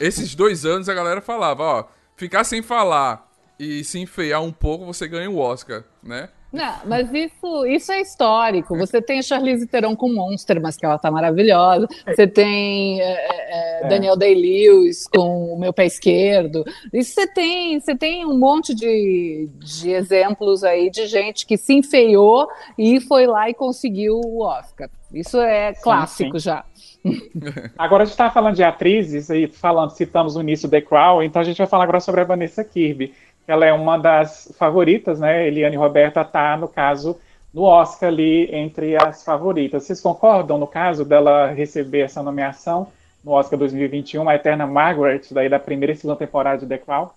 [0.00, 1.84] Esses dois anos a galera falava, ó,
[2.16, 6.28] ficar sem falar e se enfeiar um pouco, você ganha o Oscar, né?
[6.52, 8.76] Não, mas isso, isso é histórico.
[8.76, 11.88] Você tem a Charlize Theron com Monster, mas que ela tá maravilhosa.
[12.06, 13.88] Você tem é, é, é.
[13.88, 16.62] Daniel Day-Lewis com o Meu Pé Esquerdo.
[16.92, 21.72] Isso você tem, você tem um monte de, de exemplos aí de gente que se
[21.72, 24.90] enfeiou e foi lá e conseguiu o Oscar.
[25.12, 26.44] Isso é clássico sim, sim.
[26.44, 26.64] já.
[27.78, 31.40] Agora a gente está falando de atrizes e falando, citamos no início The Crown, então
[31.40, 33.12] a gente vai falar agora sobre a Vanessa Kirby
[33.46, 35.46] ela é uma das favoritas, né?
[35.46, 37.18] Eliane Roberta está, no caso,
[37.52, 39.84] no Oscar ali entre as favoritas.
[39.84, 42.88] Vocês concordam, no caso, dela receber essa nomeação
[43.24, 47.10] no Oscar 2021, a Eterna Margaret, daí da primeira e segunda temporada de The Crown?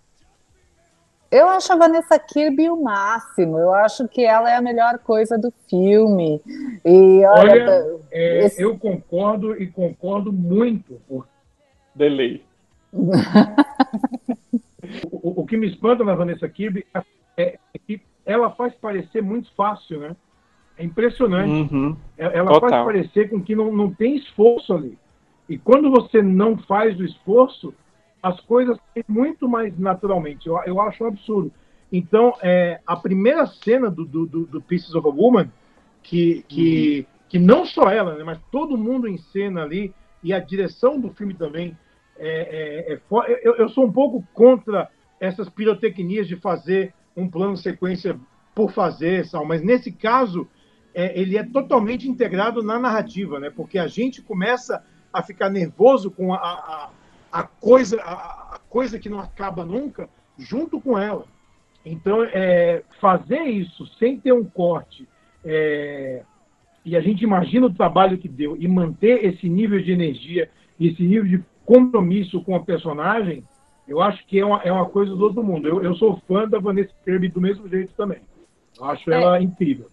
[1.31, 3.57] Eu acho a Vanessa Kirby o máximo.
[3.57, 6.41] Eu acho que ela é a melhor coisa do filme.
[6.83, 8.61] E olha, olha é, esse...
[8.61, 11.01] eu concordo e concordo muito.
[11.07, 11.27] Por...
[11.93, 12.43] Delay.
[15.11, 17.03] o, o, que me espanta na Vanessa Kirby é,
[17.37, 20.15] é, que ela faz parecer muito fácil, né?
[20.77, 21.73] É impressionante.
[21.73, 21.95] Uhum.
[22.17, 22.69] Ela Total.
[22.69, 24.97] faz parecer com que não, não tem esforço ali.
[25.47, 27.73] E quando você não faz o esforço,
[28.21, 30.47] as coisas têm muito mais naturalmente.
[30.47, 31.51] Eu, eu acho um absurdo.
[31.91, 35.49] Então, é, a primeira cena do, do, do, Pieces of a Woman,
[36.01, 37.19] que, que, uhum.
[37.29, 39.93] que não só ela, né, mas todo mundo em cena ali,
[40.23, 41.77] e a direção do filme também,
[42.17, 42.99] é, é, é
[43.43, 48.19] eu, eu, sou um pouco contra essas pirotecnias de fazer um plano sequência
[48.53, 50.47] por fazer, Sal, mas nesse caso
[50.93, 53.49] é, ele é totalmente integrado na narrativa, né?
[53.49, 56.89] Porque a gente começa a ficar nervoso com a, a,
[57.31, 61.25] a coisa a, a, coisa que não acaba nunca, junto com ela.
[61.85, 65.07] Então, é, fazer isso sem ter um corte
[65.43, 66.23] é,
[66.83, 70.49] e a gente imagina o trabalho que deu e manter esse nível de energia
[70.79, 73.43] esse nível de compromisso com a personagem,
[73.87, 75.67] eu acho que é uma, é uma coisa do outro mundo.
[75.67, 78.19] Eu, eu sou fã da Vanessa Kirby do mesmo jeito também.
[78.77, 79.21] Eu acho é.
[79.21, 79.87] ela incrível.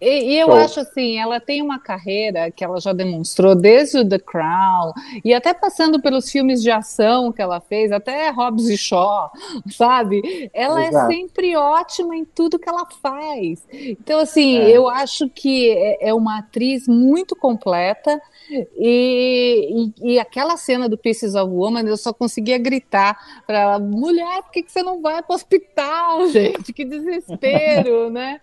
[0.00, 0.56] E, e eu Show.
[0.56, 4.92] acho assim, ela tem uma carreira que ela já demonstrou desde o The Crown
[5.24, 9.30] e até passando pelos filmes de ação que ela fez, até Hobbs e Shaw,
[9.70, 10.50] sabe?
[10.52, 11.12] Ela é Exato.
[11.12, 13.66] é sempre ótima em tudo que ela faz.
[13.72, 14.70] Então, assim, é.
[14.70, 18.20] eu acho que é, é uma atriz muito completa
[18.50, 23.78] e, e, e, aquela cena do Pieces of Woman, eu só conseguia gritar para ela:
[23.78, 26.72] mulher, por que, que você não vai para o hospital, gente?
[26.72, 28.40] Que desespero, né?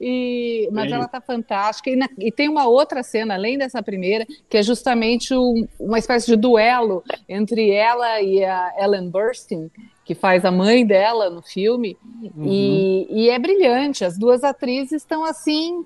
[0.00, 0.94] E, mas Sim.
[0.96, 1.90] ela tá fantástica.
[1.90, 5.98] E, na, e, tem uma outra cena, além dessa primeira, que é justamente um, uma
[5.98, 9.70] espécie de duelo entre ela e a Ellen Burstyn,
[10.04, 12.46] que faz a mãe dela no filme, uhum.
[12.46, 14.04] e, e, é brilhante.
[14.04, 15.84] As duas atrizes estão assim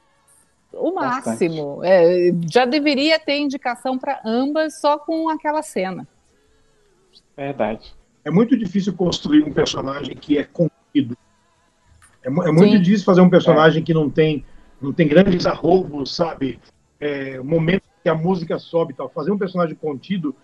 [0.72, 1.80] o máximo.
[1.82, 6.06] É, já deveria ter indicação para ambas só com aquela cena.
[7.36, 7.94] Verdade.
[8.24, 11.16] É muito difícil construir um personagem que é contido.
[12.22, 12.80] É, é muito Sim.
[12.80, 13.84] difícil fazer um personagem é.
[13.84, 14.44] que não tem,
[14.82, 16.58] não tem grandes arroubos, sabe?
[16.98, 19.08] É, momento que a música sobe e tal.
[19.08, 20.34] Fazer um personagem contido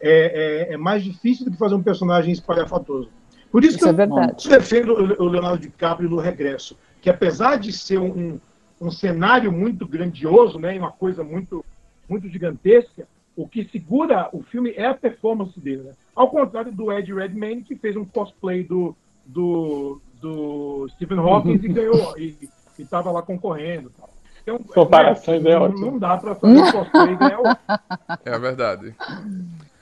[0.00, 3.08] é, é, é, mais difícil do que fazer um personagem espalhafatoso.
[3.50, 4.44] Por isso, isso que é verdade.
[4.44, 8.38] eu defendo o Leonardo DiCaprio no regresso, que apesar de ser um,
[8.80, 11.64] um cenário muito grandioso, né, uma coisa muito,
[12.08, 15.84] muito gigantesca, o que segura o filme é a performance dele.
[15.84, 15.92] Né?
[16.14, 21.68] Ao contrário do Ed Redmayne, que fez um cosplay do, do, do Stephen Hawking e
[21.72, 22.36] ganhou, e
[22.82, 23.92] estava lá concorrendo.
[24.42, 27.44] Então, Comparações né, é não, não dá para fazer um cosplay e ganhar o...
[28.24, 28.94] É verdade.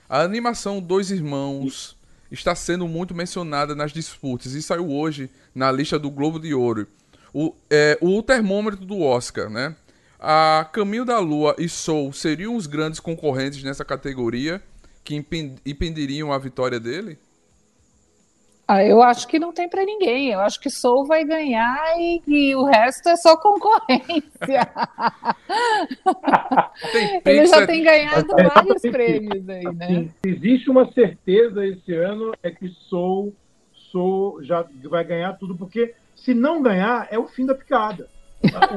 [0.08, 1.96] A animação Dois Irmãos
[2.30, 6.86] está sendo muito mencionada nas disputas e saiu hoje na lista do Globo de Ouro.
[7.32, 9.76] O, é, o termômetro do Oscar, né?
[10.18, 14.62] A Caminho da Lua e Soul seriam os grandes concorrentes nessa categoria
[15.04, 15.14] que
[15.64, 17.18] impediriam a vitória dele?
[18.68, 20.30] Ah, eu acho que não tem para ninguém.
[20.30, 24.68] Eu acho que Soul vai ganhar e, e o resto é só concorrência.
[27.24, 29.86] Ele já tem ganhado é, vários prêmios aí, né?
[29.86, 33.32] Sim, existe uma certeza esse ano é que Soul,
[33.92, 38.08] Soul já vai ganhar tudo, porque se não ganhar é o fim da picada.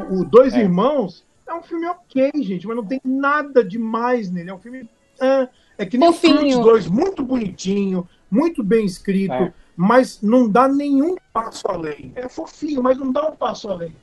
[0.10, 0.62] O, o Dois é.
[0.62, 4.52] Irmãos é um filme ok, gente, mas não tem nada demais nele.
[4.52, 4.88] É um filme.
[5.20, 6.60] É, é que nem Fofinho.
[6.60, 9.54] os dois, muito bonitinho, muito bem escrito, é.
[9.82, 12.12] Mas não dá nenhum passo além.
[12.14, 13.96] É fofinho, mas não dá um passo além.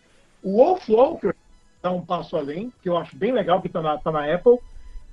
[0.42, 1.34] O Wolf Walker
[1.82, 4.56] dá um passo além, que eu acho bem legal, que está na, tá na Apple,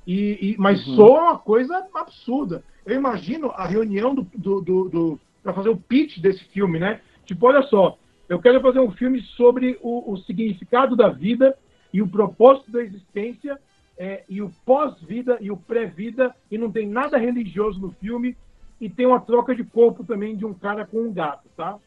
[0.07, 0.95] e, e mas uhum.
[0.95, 2.64] soa uma coisa absurda.
[2.86, 7.01] Eu imagino a reunião do, do, do, do para fazer o pitch desse filme, né?
[7.26, 7.97] Tipo, olha só,
[8.30, 11.57] eu quero fazer um filme sobre o, o significado da vida
[11.91, 13.59] e o propósito da existência
[13.97, 18.38] é, e o pós-vida e o pré-vida e não tem nada religioso no filme
[18.84, 21.77] e tem uma troca de corpo também de um cara com um gato, tá?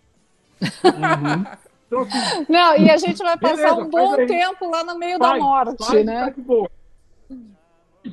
[0.62, 1.44] Uhum.
[1.86, 5.18] Então, assim, não, e a gente vai passar beleza, um bom tempo lá no meio
[5.18, 6.20] faz, da morte, faz, né?
[6.20, 6.70] Faz, boa.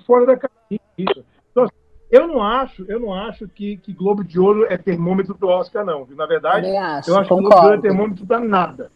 [0.06, 1.26] Fora da casinha.
[1.52, 1.74] Então, assim,
[2.12, 5.86] eu não acho, eu não acho que, que Globo de Ouro é termômetro do Oscar,
[5.86, 6.06] não.
[6.12, 7.50] Na verdade, acho, eu acho concordo.
[7.50, 8.92] que Globo de Ouro é termômetro para nada.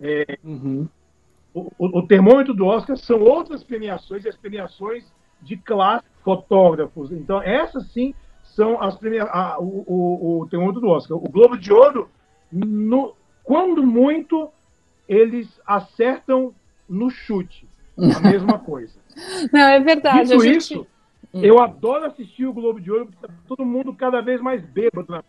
[0.00, 0.86] É, uhum.
[1.52, 5.10] O, o, termômetro do Oscar são outras premiações, e as premiações
[5.42, 7.10] de classe fotógrafos.
[7.10, 8.14] Então, essas sim
[8.54, 11.16] são as premiações, o, o, o, termômetro do Oscar.
[11.16, 12.08] O Globo de Ouro,
[12.50, 14.48] no, quando muito,
[15.08, 16.54] eles acertam
[16.88, 17.66] no chute.
[17.96, 18.98] A mesma coisa.
[19.52, 20.28] Não, é verdade.
[20.28, 20.56] Dito gente...
[20.56, 20.86] isso,
[21.32, 25.12] eu adoro assistir o Globo de Ouro, porque tá todo mundo cada vez mais bêbado.
[25.12, 25.22] Né?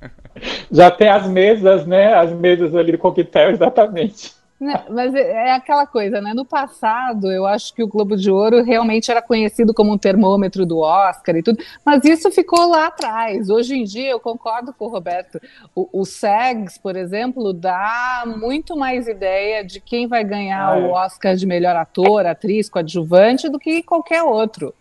[0.70, 2.14] Já tem as mesas, né?
[2.14, 4.35] As mesas ali do coquetel, exatamente.
[4.58, 6.32] Não, mas é, é aquela coisa, né?
[6.32, 10.64] No passado, eu acho que o Globo de Ouro realmente era conhecido como um termômetro
[10.64, 13.50] do Oscar e tudo, mas isso ficou lá atrás.
[13.50, 15.38] Hoje em dia, eu concordo com o Roberto.
[15.74, 20.82] O, o SEGS, por exemplo, dá muito mais ideia de quem vai ganhar ah, é.
[20.82, 24.74] o Oscar de melhor ator, atriz, coadjuvante do que qualquer outro.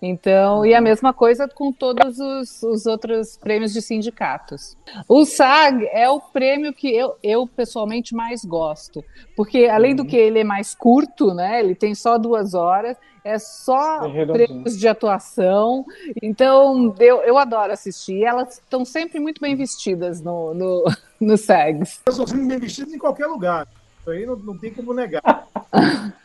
[0.00, 4.76] Então, e a mesma coisa com todos os, os, outros prêmios de sindicatos.
[5.08, 9.04] O SAG é o prêmio que eu, eu pessoalmente mais gosto,
[9.36, 9.96] porque além uhum.
[9.96, 11.60] do que ele é mais curto, né?
[11.60, 14.00] Ele tem só duas horas, é só
[14.32, 15.84] prêmios de atuação.
[16.22, 18.22] Então, eu, eu adoro assistir.
[18.22, 20.84] Elas estão sempre muito bem vestidas no, no,
[21.18, 22.02] no SAGs.
[22.04, 23.66] Elas são sempre bem vestidas em qualquer lugar.
[24.00, 25.48] Isso aí não, não tem como negar.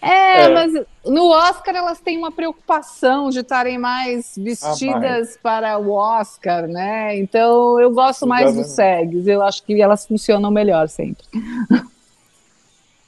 [0.00, 0.72] É, é, mas
[1.04, 7.16] no Oscar elas têm uma preocupação de estarem mais vestidas ah, para o Oscar, né?
[7.18, 11.24] Então eu gosto mais dos SEGs, eu acho que elas funcionam melhor sempre.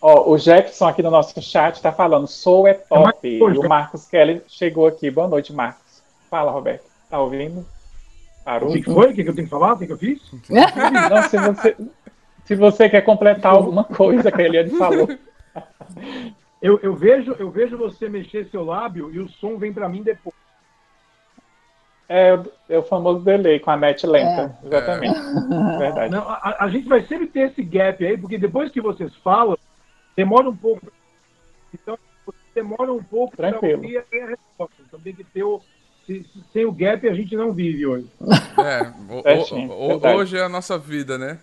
[0.02, 3.28] Ó, o Jefferson aqui no nosso chat está falando, sou é top.
[3.28, 5.10] E o Marcos Kelly chegou aqui.
[5.10, 6.02] Boa noite, Marcos.
[6.30, 6.84] Fala, Roberto.
[7.08, 7.66] Tá ouvindo?
[8.44, 8.70] Parou?
[8.70, 9.10] O que foi?
[9.10, 9.74] O que eu tenho que falar?
[9.74, 10.20] O que eu fiz?
[10.48, 11.76] Não, se você,
[12.46, 15.08] se você quer completar alguma coisa que a Eliane falou.
[16.60, 20.02] Eu, eu, vejo, eu vejo você mexer seu lábio e o som vem para mim
[20.02, 20.34] depois.
[22.06, 22.38] É,
[22.68, 24.66] é, o famoso delay com a net lenta, é.
[24.66, 25.16] exatamente.
[25.16, 25.78] É.
[25.78, 26.12] Verdade.
[26.12, 29.56] Não, a, a, gente vai sempre ter esse gap aí, porque depois que vocês falam,
[30.16, 30.92] demora um pouco.
[31.72, 31.96] Então,
[32.52, 34.74] demora um pouco para ouvir a resposta.
[34.86, 35.62] Então tem que ter o.
[36.04, 38.08] Se, sem o gap a gente não vive hoje.
[38.58, 38.92] É,
[39.68, 41.38] o, o, hoje é a nossa vida, né?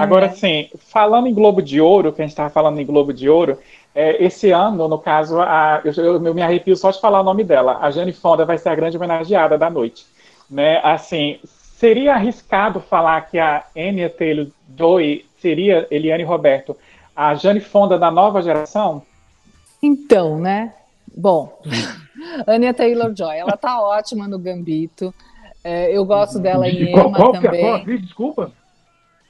[0.00, 3.28] Agora, sim, falando em Globo de Ouro, que a gente estava falando em Globo de
[3.28, 3.58] Ouro,
[3.94, 7.44] é, esse ano, no caso, a, eu, eu, me arrepio só de falar o nome
[7.44, 7.78] dela.
[7.80, 10.06] A Jane Fonda vai ser a grande homenageada da noite.
[10.50, 10.80] Né?
[10.82, 16.76] Assim, seria arriscado falar que a Anya Taylor-Joy seria, Eliane Roberto,
[17.14, 19.02] a Jane Fonda da nova geração?
[19.82, 20.72] Então, né?
[21.14, 21.60] Bom,
[22.46, 25.12] Anya Taylor-Joy, ela tá ótima no Gambito.
[25.62, 27.60] É, eu gosto dela em Emma qual, qual, também.
[27.60, 28.52] Qual desculpa?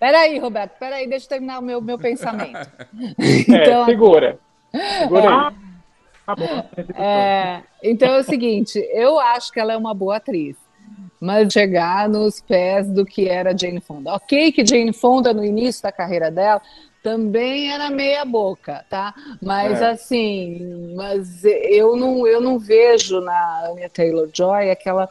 [0.03, 2.59] Peraí, Roberto, peraí, deixa eu terminar o meu, meu pensamento.
[3.49, 4.39] então, é, segura.
[4.99, 5.57] Segura aí.
[6.27, 10.57] Ah, tá é, então é o seguinte, eu acho que ela é uma boa atriz.
[11.21, 14.13] mas chegar nos pés do que era Jane Fonda.
[14.15, 16.61] Ok, que Jane Fonda no início da carreira dela
[17.01, 19.15] também era meia boca, tá?
[19.41, 19.91] Mas é.
[19.91, 25.09] assim, mas eu não, eu não vejo na Anya Taylor Joy aquela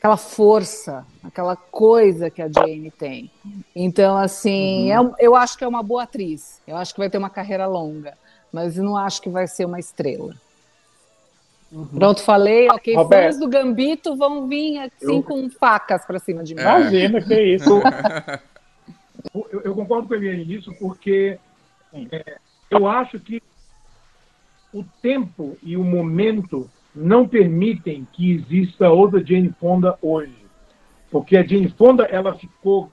[0.00, 3.30] aquela força, aquela coisa que a Jane tem.
[3.76, 5.14] Então, assim, uhum.
[5.18, 6.62] é, eu acho que é uma boa atriz.
[6.66, 8.16] Eu acho que vai ter uma carreira longa,
[8.50, 10.34] mas não acho que vai ser uma estrela.
[11.70, 11.86] Uhum.
[11.86, 12.96] Pronto, falei, ok.
[12.96, 13.24] Roberto.
[13.24, 15.22] Fãs do Gambito vão vir assim eu...
[15.22, 16.62] com facas para cima de mim.
[16.62, 17.82] Imagina, que isso.
[19.34, 21.38] eu, eu, concordo com ele nisso, porque
[21.92, 22.38] é,
[22.70, 23.42] eu acho que
[24.72, 30.34] o tempo e o momento não permitem que exista outra Jane Fonda hoje.
[31.10, 32.90] Porque a Jane Fonda ela ficou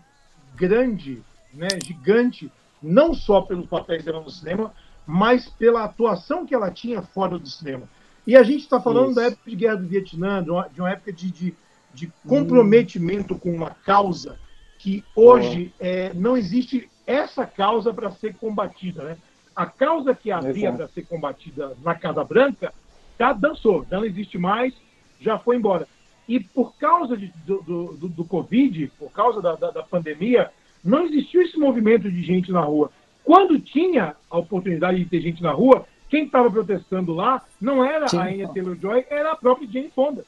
[0.55, 1.21] grande,
[1.53, 4.73] né, gigante, não só pelos papéis dela no cinema,
[5.05, 7.87] mas pela atuação que ela tinha fora do cinema.
[8.25, 9.15] E a gente está falando Isso.
[9.15, 11.55] da época de guerra do Vietnã, de uma, de uma época de, de,
[11.93, 13.39] de comprometimento hum.
[13.39, 14.37] com uma causa
[14.77, 19.03] que hoje é, não existe essa causa para ser combatida.
[19.03, 19.17] Né?
[19.55, 22.73] A causa que havia para ser combatida na Casa Branca
[23.17, 24.73] já dançou, já não existe mais,
[25.19, 25.87] já foi embora.
[26.27, 30.51] E por causa de, do, do, do, Covid, por causa da, da, da, pandemia,
[30.83, 32.91] não existiu esse movimento de gente na rua.
[33.23, 38.07] Quando tinha a oportunidade de ter gente na rua, quem estava protestando lá não era
[38.07, 38.17] Sim.
[38.17, 40.25] a Anya Taylor-Joy, era a própria Jane Fonda.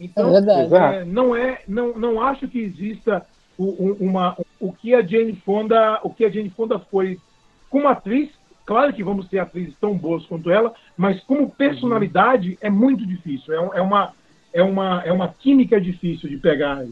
[0.00, 3.24] Então, é é, não é, não, não acho que exista
[3.56, 7.18] o, uma, o que a Jane Fonda, o que a Jane Fonda foi
[7.70, 8.30] como atriz
[8.64, 12.56] Claro que vamos ter atrizes tão boas quanto ela, mas como personalidade uhum.
[12.60, 13.52] é muito difícil.
[13.52, 14.12] É, é, uma,
[14.52, 16.84] é, uma, é uma química difícil de pegar.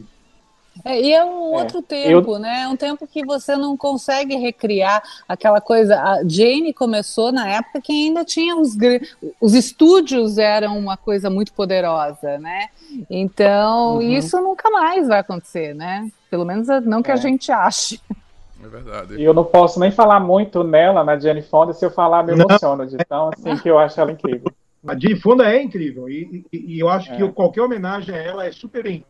[0.85, 2.39] É, e é um é, outro tempo, eu...
[2.39, 2.61] né?
[2.63, 5.95] É um tempo que você não consegue recriar aquela coisa.
[6.01, 8.75] A Jane começou na época que ainda tinha os,
[9.39, 12.67] os estúdios eram uma coisa muito poderosa, né?
[13.09, 14.01] Então uhum.
[14.01, 16.09] isso nunca mais vai acontecer, né?
[16.29, 17.17] Pelo menos não que a é.
[17.17, 17.99] gente ache.
[18.63, 19.15] É verdade.
[19.15, 22.33] E eu não posso nem falar muito nela, na Jane Fonda, se eu falar me
[22.33, 24.51] emociono de tão assim que eu acho ela incrível.
[24.87, 27.15] A Jane Fonda é incrível e, e, e eu acho é.
[27.15, 29.05] que qualquer homenagem a ela é super bem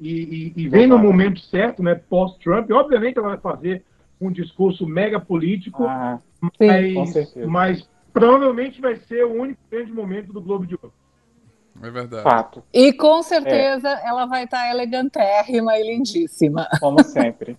[0.00, 2.70] e, e, vem no momento certo, né, pós-Trump.
[2.70, 3.84] Obviamente ela vai fazer
[4.20, 10.40] um discurso mega político, ah, mas, mas provavelmente vai ser o único grande momento do
[10.40, 10.92] Globo de Ouro.
[11.82, 12.22] É verdade.
[12.22, 12.62] Fato.
[12.72, 14.08] E com certeza é.
[14.08, 16.66] ela vai estar elegantérrima e lindíssima.
[16.80, 17.56] Como sempre.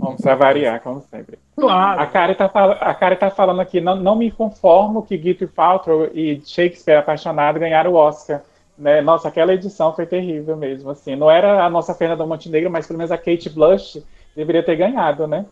[0.00, 1.38] Vamos variar, como sempre.
[1.54, 2.00] Claro.
[2.00, 6.08] A Kari está a Kari tá falando aqui, não, não me conformo que Guitar Paltrow
[6.14, 8.40] e Shakespeare Apaixonado ganharam o Oscar.
[8.78, 9.02] Né?
[9.02, 11.14] Nossa, aquela edição foi terrível mesmo, assim.
[11.14, 14.02] Não era a nossa Fernanda Montenegro, mas pelo menos a Kate Blush
[14.34, 15.44] deveria ter ganhado, né?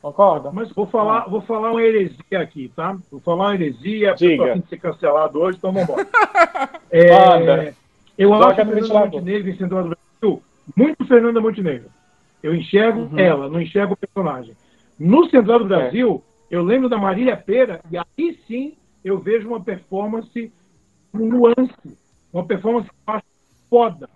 [0.00, 0.52] Concorda?
[0.52, 2.96] Mas vou falar, vou falar uma heresia aqui, tá?
[3.10, 4.46] Vou falar uma heresia, Diga.
[4.46, 6.06] porque ser cancelado hoje, então vamos embora.
[6.92, 7.72] é,
[8.16, 10.42] eu Joga acho Fernanda Montenegro em Central do Brasil
[10.76, 11.90] muito Fernanda Montenegro.
[12.44, 13.18] Eu enxergo uhum.
[13.18, 14.54] ela, não enxergo o personagem.
[14.98, 16.56] No Central do Brasil, é.
[16.56, 20.52] eu lembro da Marília Pera, e aí sim eu vejo uma performance
[21.10, 21.98] com nuance,
[22.30, 23.24] uma performance que eu acho
[23.70, 24.10] foda.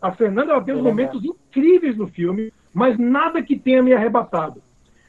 [0.00, 4.62] A Fernanda ela tem uns momentos incríveis no filme, mas nada que tenha me arrebatado.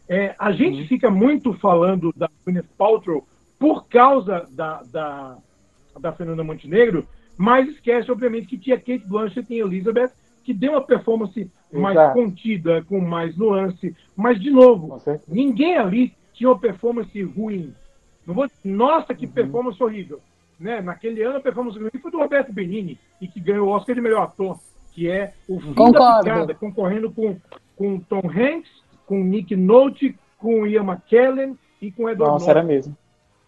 [0.09, 0.87] É, a gente uhum.
[0.87, 3.25] fica muito falando da Gwyneth Paltrow
[3.57, 5.37] por causa da, da,
[5.97, 7.07] da Fernanda Montenegro,
[7.37, 10.11] mas esquece, obviamente, que tinha Kate Blanchett e Elizabeth,
[10.43, 11.49] que deu uma performance
[11.79, 12.13] mais Exato.
[12.13, 13.95] contida, com mais nuance.
[14.15, 17.73] Mas, de novo, ninguém ali tinha uma performance ruim.
[18.25, 19.31] Não vou nossa, que uhum.
[19.31, 20.19] performance horrível.
[20.59, 20.81] Né?
[20.81, 24.01] Naquele ano, a performance ruim foi do Roberto Benini, e que ganhou o Oscar de
[24.01, 24.59] melhor ator,
[24.93, 25.99] que é o fim Concordo.
[25.99, 27.37] da picada, concorrendo com,
[27.75, 28.69] com Tom Hanks,
[29.05, 32.95] com Nick Nolte, com Ian McKellen e com Edward Nossa, era mesmo.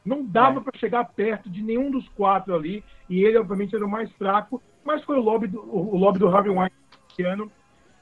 [0.05, 0.63] Não dava é.
[0.63, 4.61] para chegar perto de nenhum dos quatro ali, e ele, obviamente, era o mais fraco,
[4.83, 7.51] mas foi o lobby do, o lobby do Harvey Weinstein ano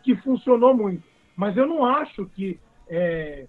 [0.05, 1.03] que funcionou muito.
[1.35, 3.47] Mas eu não acho que é,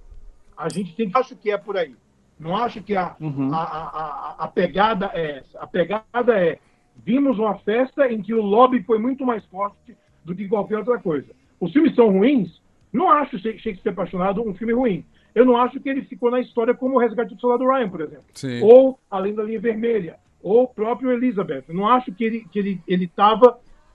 [0.57, 1.17] a gente tem que.
[1.17, 1.95] Acho que é por aí.
[2.41, 3.53] Não acho que a, uhum.
[3.53, 5.61] a, a, a, pegada é essa.
[5.61, 6.59] A pegada é:
[7.05, 10.99] vimos uma festa em que o lobby foi muito mais forte do que qualquer outra
[10.99, 11.29] coisa.
[11.61, 12.61] Os filmes são ruins?
[12.93, 15.05] Não acho Shakespeare Apaixonado um filme ruim.
[15.35, 18.01] Eu não acho que ele ficou na história como o Resgate do Soldado Ryan, por
[18.01, 18.25] exemplo.
[18.33, 18.63] Sim.
[18.63, 20.17] Ou Além da Linha Vermelha.
[20.43, 21.65] Ou o próprio Elizabeth.
[21.69, 23.11] Eu não acho que ele estava que ele, ele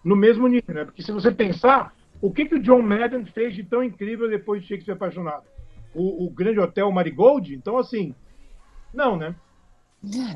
[0.03, 0.85] no mesmo nível, né?
[0.85, 4.61] Porque se você pensar, o que, que o John Madden fez de tão incrível depois
[4.61, 5.43] de Shakespeare Apaixonado?
[5.93, 7.53] O, o Grande Hotel Marigold?
[7.53, 8.13] Então, assim,
[8.93, 9.35] não, né?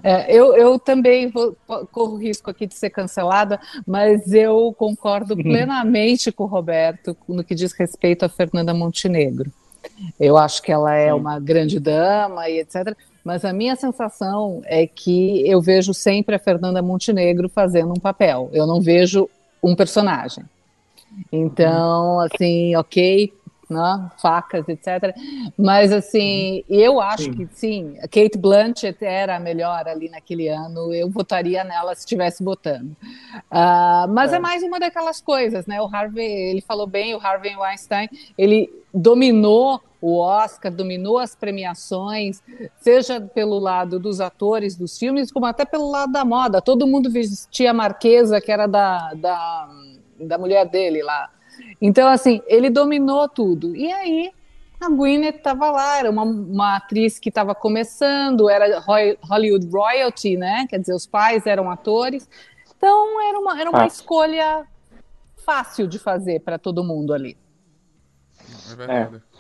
[0.04, 1.58] É, eu, eu também vou,
[1.92, 7.56] corro risco aqui de ser cancelada, mas eu concordo plenamente com o Roberto no que
[7.56, 9.52] diz respeito a Fernanda Montenegro.
[10.20, 12.96] Eu acho que ela é uma grande dama e etc.
[13.24, 18.50] Mas a minha sensação é que eu vejo sempre a Fernanda Montenegro fazendo um papel.
[18.54, 19.30] Eu não vejo
[19.64, 20.44] um personagem.
[21.32, 23.34] Então, assim, ok,
[23.70, 24.10] né?
[24.22, 25.16] facas, etc.
[25.58, 27.34] Mas assim, eu acho sim.
[27.34, 30.94] que sim, a Kate Blanchett era a melhor ali naquele ano.
[30.94, 32.96] Eu votaria nela se estivesse votando.
[33.52, 34.38] Uh, mas é.
[34.38, 34.40] é.
[34.40, 35.82] mais uma daquelas coisas, né?
[35.82, 42.42] O Harvey, ele falou bem, o Harvey Weinstein, ele dominou o Oscar, dominou as premiações,
[42.78, 46.62] seja pelo lado dos atores dos filmes, como até pelo lado da moda.
[46.62, 49.68] Todo mundo vestia a Marquesa, que era da, da,
[50.20, 51.30] da mulher dele lá.
[51.82, 53.76] Então, assim, ele dominou tudo.
[53.76, 54.32] E aí,
[54.80, 58.80] a Gwyneth estava lá, era uma, uma atriz que estava começando, era
[59.24, 60.66] Hollywood royalty, né?
[60.70, 62.30] Quer dizer, os pais eram atores.
[62.78, 64.66] Então, era uma, era uma escolha
[65.46, 67.38] fácil de fazer para todo mundo ali.
[68.72, 69.22] É verdade.
[69.32, 69.36] É.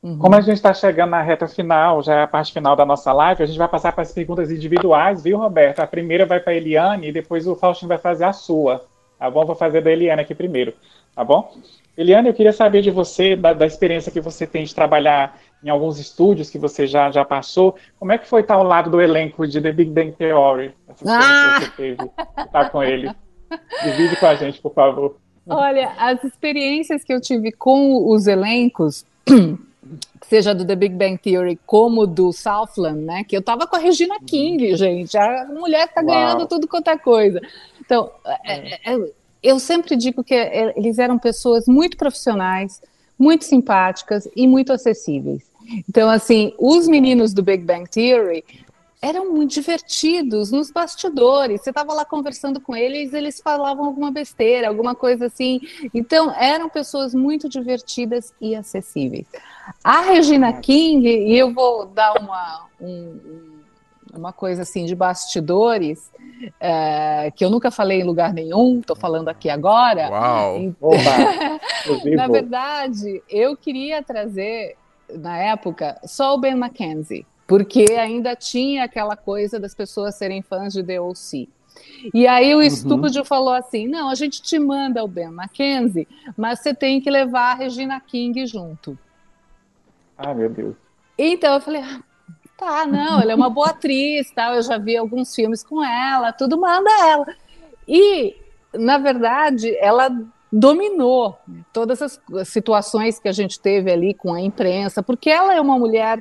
[0.00, 0.18] Uhum.
[0.18, 3.12] Como a gente está chegando na reta final, já é a parte final da nossa
[3.12, 5.80] live, a gente vai passar para as perguntas individuais, viu, Roberto?
[5.80, 8.86] A primeira vai para a Eliane e depois o Faustino vai fazer a sua.
[9.18, 9.44] Tá bom?
[9.44, 10.74] Vou fazer da Eliane aqui primeiro
[11.18, 11.52] tá bom?
[11.96, 15.68] Eliane, eu queria saber de você, da, da, experiência que você tem de trabalhar em
[15.68, 19.00] alguns estúdios que você já, já passou, como é que foi estar ao lado do
[19.00, 20.72] elenco de The Big Bang Theory?
[20.88, 21.58] Essa ah!
[21.58, 23.10] que você teve, estar com ele.
[23.82, 25.16] Divide com a gente, por favor.
[25.48, 29.04] Olha, as experiências que eu tive com os elencos,
[30.22, 33.24] seja do The Big Bang Theory como do Southland, né?
[33.24, 34.24] Que eu tava com a Regina uhum.
[34.24, 35.16] King, gente.
[35.18, 37.40] A mulher tá ganhando tudo quanto é coisa.
[37.88, 38.12] Então,
[38.44, 39.12] é, é, é
[39.42, 42.82] eu sempre digo que eles eram pessoas muito profissionais,
[43.18, 45.42] muito simpáticas e muito acessíveis.
[45.88, 48.44] Então, assim, os meninos do Big Bang Theory
[49.00, 51.62] eram muito divertidos nos bastidores.
[51.62, 55.60] Você estava lá conversando com eles, eles falavam alguma besteira, alguma coisa assim.
[55.94, 59.26] Então, eram pessoas muito divertidas e acessíveis.
[59.82, 63.57] A Regina King, e eu vou dar uma, um,
[64.14, 66.10] uma coisa assim de bastidores
[66.60, 70.08] é, que eu nunca falei em lugar nenhum, estou falando aqui agora.
[70.10, 70.74] Uau!
[72.16, 74.76] na verdade, eu queria trazer
[75.08, 80.72] na época só o Ben McKenzie, porque ainda tinha aquela coisa das pessoas serem fãs
[80.72, 81.48] de The O.C.
[82.12, 82.62] E aí o uhum.
[82.62, 87.10] estúpido falou assim: não, a gente te manda o Ben McKenzie, mas você tem que
[87.10, 88.98] levar a Regina King junto.
[90.16, 90.74] Ah, meu Deus.
[91.16, 92.00] Então eu falei, ah,
[92.58, 94.56] Tá, não, ela é uma boa atriz, tal.
[94.56, 97.26] Eu já vi alguns filmes com ela, tudo manda ela.
[97.86, 98.34] E,
[98.74, 100.10] na verdade, ela
[100.52, 101.38] dominou
[101.72, 105.78] todas as situações que a gente teve ali com a imprensa, porque ela é uma
[105.78, 106.20] mulher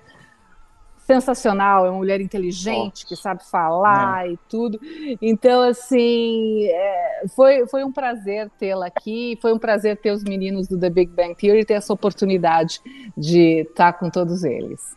[1.07, 4.33] sensacional, é uma mulher inteligente, que sabe falar é.
[4.33, 4.79] e tudo.
[5.19, 10.67] Então, assim, é, foi, foi um prazer tê-la aqui, foi um prazer ter os meninos
[10.67, 12.79] do The Big Bang Theory e ter essa oportunidade
[13.17, 14.95] de estar com todos eles.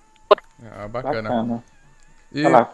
[0.65, 1.29] Ah, bacana.
[1.29, 1.65] bacana.
[2.33, 2.69] E, lá,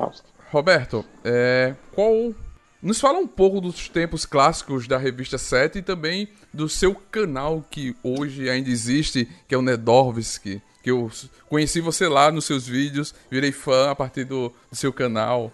[0.51, 2.35] Roberto, é, qual.
[2.83, 7.65] Nos fala um pouco dos tempos clássicos da revista 7 e também do seu canal
[7.69, 11.11] que hoje ainda existe, que é o Nedorvski, que eu
[11.49, 15.51] conheci você lá nos seus vídeos, virei fã a partir do, do seu canal.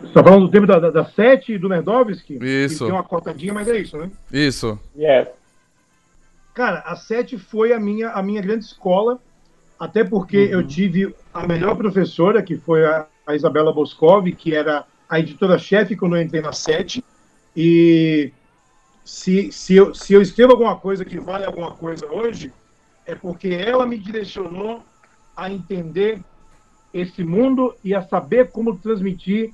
[0.00, 2.38] Você está falando do tempo da, da, da 7 e do Nerdovski?
[2.40, 2.84] Isso.
[2.84, 4.10] Tem uma cortadinha, mas é isso, né?
[4.30, 4.78] Isso.
[4.96, 5.28] Yes.
[6.54, 9.18] Cara, a 7 foi a minha, a minha grande escola
[9.82, 10.52] até porque uhum.
[10.52, 15.96] eu tive a melhor professora, que foi a, a Isabela Boscov, que era a editora-chefe
[15.96, 17.04] quando eu entrei na SET.
[17.56, 18.32] E
[19.04, 22.52] se, se, eu, se eu escrevo alguma coisa que vale alguma coisa hoje,
[23.04, 24.84] é porque ela me direcionou
[25.36, 26.20] a entender
[26.94, 29.52] esse mundo e a saber como transmitir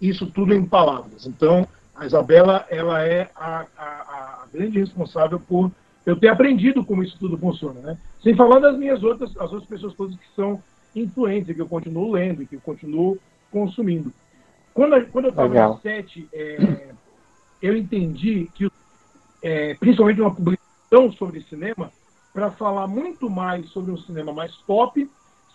[0.00, 1.26] isso tudo em palavras.
[1.26, 5.72] Então, a Isabela ela é a, a, a grande responsável por
[6.06, 7.98] eu ter aprendido como isso tudo funciona, né?
[8.22, 10.62] Sem falar das minhas outras, as outras pessoas todas que são
[10.94, 13.18] influentes, que eu continuo lendo, que eu continuo
[13.50, 14.12] consumindo.
[14.72, 16.88] Quando, quando eu estava no set, é,
[17.60, 18.70] eu entendi que,
[19.42, 21.90] é, principalmente uma publicação sobre cinema,
[22.32, 25.10] para falar muito mais sobre um cinema mais pop,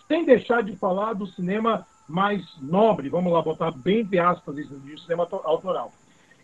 [0.06, 4.78] sem deixar de falar do cinema mais nobre, vamos lá botar bem entre aspas isso,
[4.80, 5.92] de cinema autoral.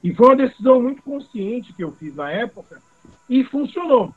[0.03, 2.81] E foi uma decisão muito consciente que eu fiz na época,
[3.29, 4.15] e funcionou,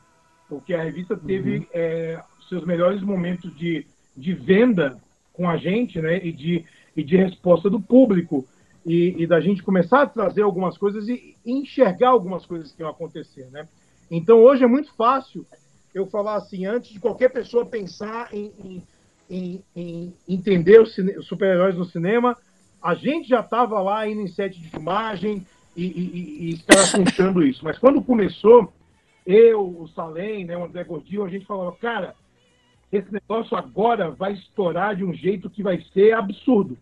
[0.48, 1.66] porque a revista teve uhum.
[1.72, 3.86] é, seus melhores momentos de,
[4.16, 4.98] de venda
[5.32, 6.24] com a gente, né?
[6.24, 6.64] E de,
[6.96, 8.46] e de resposta do público.
[8.84, 12.90] E, e da gente começar a trazer algumas coisas e enxergar algumas coisas que iam
[12.90, 13.68] acontecer, né?
[14.10, 15.46] Então hoje é muito fácil
[15.94, 18.82] eu falar assim, antes de qualquer pessoa pensar em, em,
[19.30, 22.36] em, em entender os, os super-heróis no cinema,
[22.82, 25.46] a gente já estava lá indo em set de filmagem
[25.76, 27.64] e, e, e estava contando isso.
[27.64, 28.72] Mas quando começou,
[29.26, 32.14] eu, o Salem, né, o André Gordinho, a gente falava, cara,
[32.90, 36.76] esse negócio agora vai estourar de um jeito que vai ser absurdo.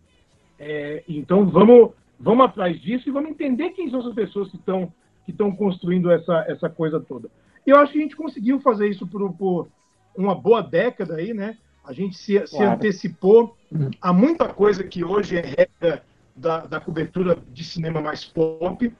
[0.59, 4.91] É, então vamos, vamos atrás disso e vamos entender quem são essas pessoas que estão
[5.23, 7.29] que estão construindo essa, essa coisa toda.
[7.65, 9.67] E eu acho que a gente conseguiu fazer isso por, por
[10.15, 11.57] uma boa década aí, né?
[11.83, 12.47] A gente se, claro.
[12.47, 13.55] se antecipou
[14.01, 16.03] a muita coisa que hoje é regra
[16.35, 18.91] da, da cobertura de cinema mais pop.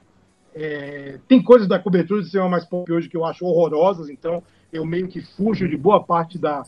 [0.54, 4.42] É, tem coisas da cobertura de cinema mais pop hoje que eu acho horrorosas, então
[4.72, 6.62] eu meio que fujo de boa parte da,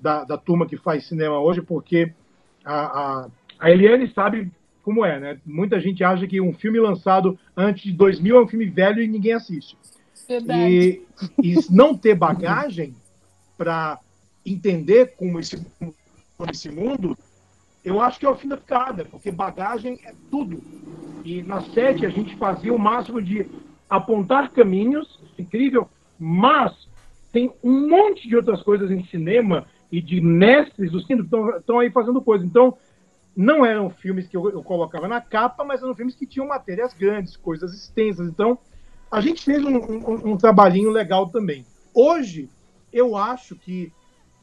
[0.00, 2.12] da, da turma que faz cinema hoje, porque
[2.64, 3.28] a, a,
[3.58, 4.50] a, Eliane sabe
[4.82, 5.40] como é, né?
[5.44, 9.08] Muita gente acha que um filme lançado antes de 2000 é um filme velho e
[9.08, 9.76] ninguém assiste.
[10.28, 10.60] Verdade.
[10.62, 11.02] E,
[11.42, 12.94] e não ter bagagem
[13.56, 13.98] para
[14.44, 17.16] entender como esse, como esse mundo,
[17.84, 20.62] eu acho que é o fim da picada, porque bagagem é tudo.
[21.26, 23.50] E na sete a gente fazia o máximo de
[23.90, 26.72] apontar caminhos, incrível, mas
[27.32, 31.80] tem um monte de outras coisas em cinema e de mestres do cinema que estão
[31.80, 32.46] aí fazendo coisas.
[32.46, 32.78] Então,
[33.36, 36.94] não eram filmes que eu, eu, colocava na capa, mas eram filmes que tinham matérias
[36.94, 38.28] grandes, coisas extensas.
[38.28, 38.56] Então,
[39.10, 41.66] a gente fez um, um, um trabalhinho legal também.
[41.92, 42.48] Hoje,
[42.92, 43.92] eu acho que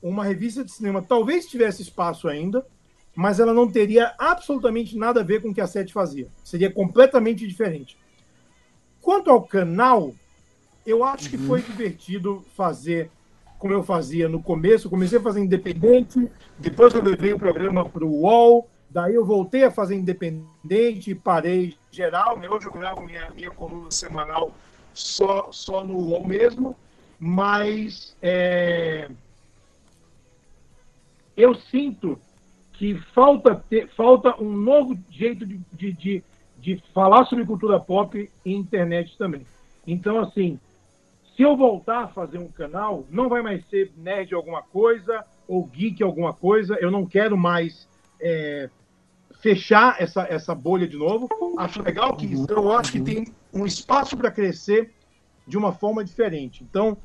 [0.01, 2.65] uma revista de cinema talvez tivesse espaço ainda,
[3.15, 6.27] mas ela não teria absolutamente nada a ver com o que a Sete fazia.
[6.43, 7.97] Seria completamente diferente.
[9.01, 10.13] Quanto ao canal,
[10.85, 11.65] eu acho que foi uhum.
[11.65, 13.09] divertido fazer
[13.59, 14.89] como eu fazia no começo.
[14.89, 19.63] Comecei a fazer independente, depois eu levei o programa para o UOL, daí eu voltei
[19.63, 22.37] a fazer independente, parei geral.
[22.37, 22.49] Né?
[22.49, 24.53] Hoje eu gravo minha, minha coluna semanal
[24.93, 26.75] só, só no UOL mesmo,
[27.19, 29.09] mas é,
[31.37, 32.19] eu sinto
[32.73, 36.23] que falta, ter, falta um novo jeito de, de, de,
[36.57, 39.45] de falar sobre cultura pop e internet também.
[39.85, 40.59] Então, assim,
[41.35, 45.65] se eu voltar a fazer um canal, não vai mais ser nerd alguma coisa ou
[45.65, 46.77] geek alguma coisa.
[46.79, 47.87] Eu não quero mais
[48.19, 48.69] é,
[49.39, 51.27] fechar essa, essa bolha de novo.
[51.57, 54.91] Acho legal que eu acho que tem um espaço para crescer
[55.47, 56.63] de uma forma diferente.
[56.63, 56.97] Então,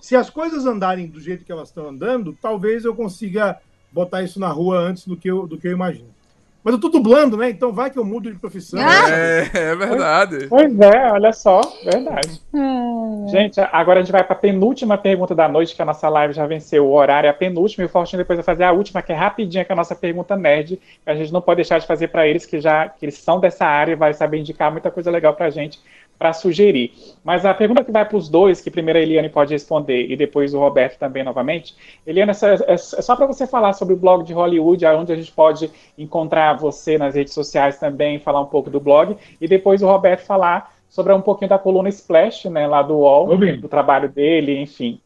[0.00, 3.60] se as coisas andarem do jeito que elas estão andando, talvez eu consiga
[3.96, 6.14] botar isso na rua antes do que eu, do que eu imagino.
[6.62, 7.48] Mas eu tô dublando, né?
[7.48, 8.80] Então vai que eu mudo de profissão.
[8.82, 9.08] Ah!
[9.08, 10.48] É, é verdade.
[10.48, 12.42] Pois é, olha só, verdade.
[12.52, 13.26] Hum.
[13.28, 16.34] Gente, agora a gente vai para a penúltima pergunta da noite, que a nossa live
[16.34, 19.00] já venceu o horário, é a penúltima, e o Faustinho depois vai fazer a última,
[19.00, 21.78] que é rapidinha, que é a nossa pergunta nerd, que a gente não pode deixar
[21.78, 24.72] de fazer para eles, que já que eles são dessa área e vai saber indicar
[24.72, 25.80] muita coisa legal para a gente
[26.18, 26.92] para sugerir.
[27.22, 30.16] Mas a pergunta que vai para os dois, que primeiro a Eliane pode responder e
[30.16, 31.74] depois o Roberto também novamente.
[32.06, 35.70] Eliane, é, só para você falar sobre o blog de Hollywood, onde a gente pode
[35.96, 40.20] encontrar você nas redes sociais também, falar um pouco do blog, e depois o Roberto
[40.24, 45.00] falar sobre um pouquinho da coluna Splash, né, lá do UOL, do trabalho dele, enfim.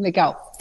[0.00, 0.52] Legal.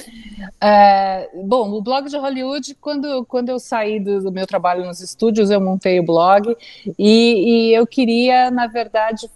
[0.60, 5.00] É, bom, o blog de Hollywood, quando, quando eu saí do, do, meu trabalho nos
[5.00, 6.56] estúdios, eu montei o blog
[6.98, 9.30] e, e eu queria, na verdade,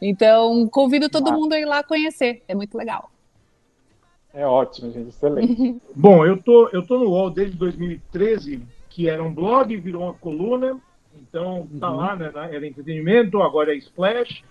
[0.00, 3.10] Então, convido todo mundo a ir lá conhecer, é muito legal.
[4.34, 5.76] É ótimo, gente, excelente.
[5.94, 10.14] Bom, eu tô, eu tô no UOL desde 2013, que era um blog, virou uma
[10.14, 10.80] coluna,
[11.14, 11.96] então tá uhum.
[11.96, 14.42] lá, né, era entretenimento, agora é Splash,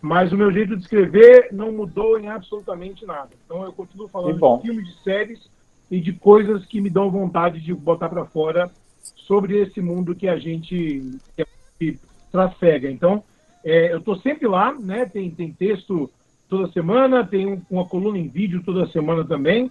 [0.00, 3.30] mas o meu jeito de escrever não mudou em absolutamente nada.
[3.44, 5.50] Então eu continuo falando de filmes, de séries
[5.90, 8.70] e de coisas que me dão vontade de botar para fora
[9.14, 11.18] sobre esse mundo que a gente,
[11.78, 11.98] que
[12.30, 12.90] trafega.
[12.90, 13.22] Então,
[13.64, 15.06] é, eu estou sempre lá, né?
[15.06, 16.10] Tem, tem texto
[16.48, 19.70] toda semana, tem uma coluna em vídeo toda semana também,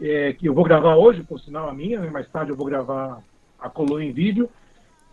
[0.00, 2.10] é, que eu vou gravar hoje, por sinal a minha, né?
[2.10, 3.22] mais tarde eu vou gravar
[3.58, 4.48] a coluna em vídeo.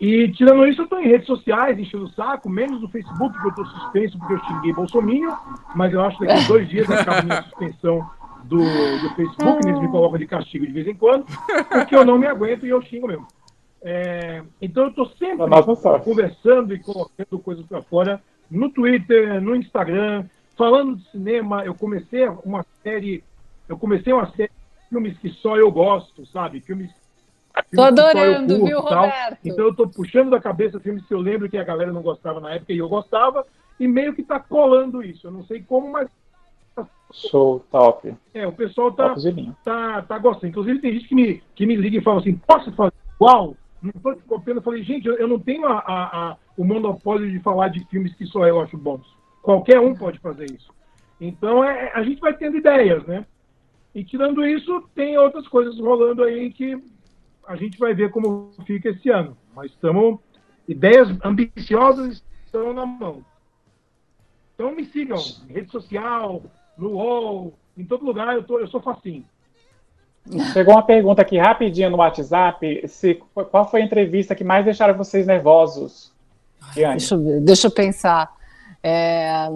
[0.00, 3.60] E tirando isso, eu estou em redes sociais, enchendo o saco, menos no Facebook, porque
[3.60, 5.36] eu estou suspenso porque eu xinguei Bolsonaro,
[5.74, 8.10] mas eu acho que daqui a dois dias acaba a minha suspensão
[8.44, 11.26] do, do Facebook, eles me colocam de castigo de vez em quando,
[11.68, 13.26] porque eu não me aguento e eu xingo mesmo.
[13.82, 15.44] É, então eu estou sempre
[16.02, 20.24] conversando e colocando coisas para fora no Twitter, no Instagram,
[20.56, 21.62] falando de cinema.
[21.64, 23.22] Eu comecei uma série,
[23.68, 26.60] eu comecei uma série de filmes que só eu gosto, sabe?
[26.60, 26.90] Filmes
[27.74, 29.38] Tô adorando, curto, viu, Roberto?
[29.44, 32.40] Então eu tô puxando da cabeça filmes que eu lembro que a galera não gostava
[32.40, 33.46] na época e eu gostava,
[33.78, 35.26] e meio que tá colando isso.
[35.26, 36.08] Eu não sei como, mas
[37.12, 38.14] Show, top.
[38.32, 39.14] É, o pessoal tá,
[39.64, 40.48] tá, tá gostando.
[40.48, 43.56] Inclusive, tem gente que me, que me liga e fala assim: posso fazer igual?
[43.82, 44.58] Não estou te copiando.
[44.58, 47.84] Eu falei, gente, eu, eu não tenho a, a, a, o monopólio de falar de
[47.86, 49.06] filmes que só eu acho bons.
[49.42, 50.70] Qualquer um pode fazer isso.
[51.20, 53.26] Então, é, a gente vai tendo ideias, né?
[53.94, 56.80] E tirando isso, tem outras coisas rolando aí que
[57.46, 59.36] a gente vai ver como fica esse ano.
[59.54, 60.18] Mas estamos.
[60.68, 63.24] Ideias ambiciosas estão na mão.
[64.54, 65.18] Então me sigam,
[65.48, 66.42] em rede social,
[66.76, 69.24] no UOL, em todo lugar, eu, tô, eu sou facinho.
[70.52, 72.86] Chegou uma pergunta aqui rapidinho no WhatsApp.
[72.86, 73.14] Se,
[73.50, 76.12] qual foi a entrevista que mais deixaram vocês nervosos?
[76.74, 78.30] Deixa eu, deixa eu pensar.
[78.82, 79.48] É...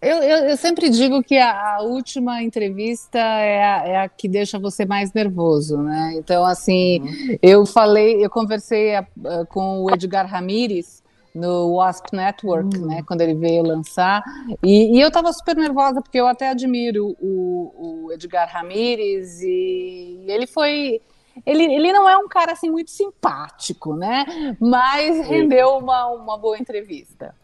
[0.00, 4.28] Eu, eu, eu, sempre digo que a, a última entrevista é a, é a, que
[4.28, 6.14] deixa você mais nervoso, né?
[6.16, 7.38] Então, assim, uhum.
[7.42, 9.04] eu falei, eu conversei a,
[9.48, 11.02] com o Edgar Ramírez
[11.34, 12.86] no Wasp Network, uhum.
[12.86, 13.02] né?
[13.06, 14.22] Quando ele veio lançar.
[14.62, 20.24] E, e eu estava super nervosa, porque eu até admiro o, o Edgar Ramírez e
[20.28, 21.00] ele foi.
[21.44, 24.24] Ele, ele não é um cara assim muito simpático, né?
[24.60, 27.34] Mas rendeu uma, uma boa entrevista.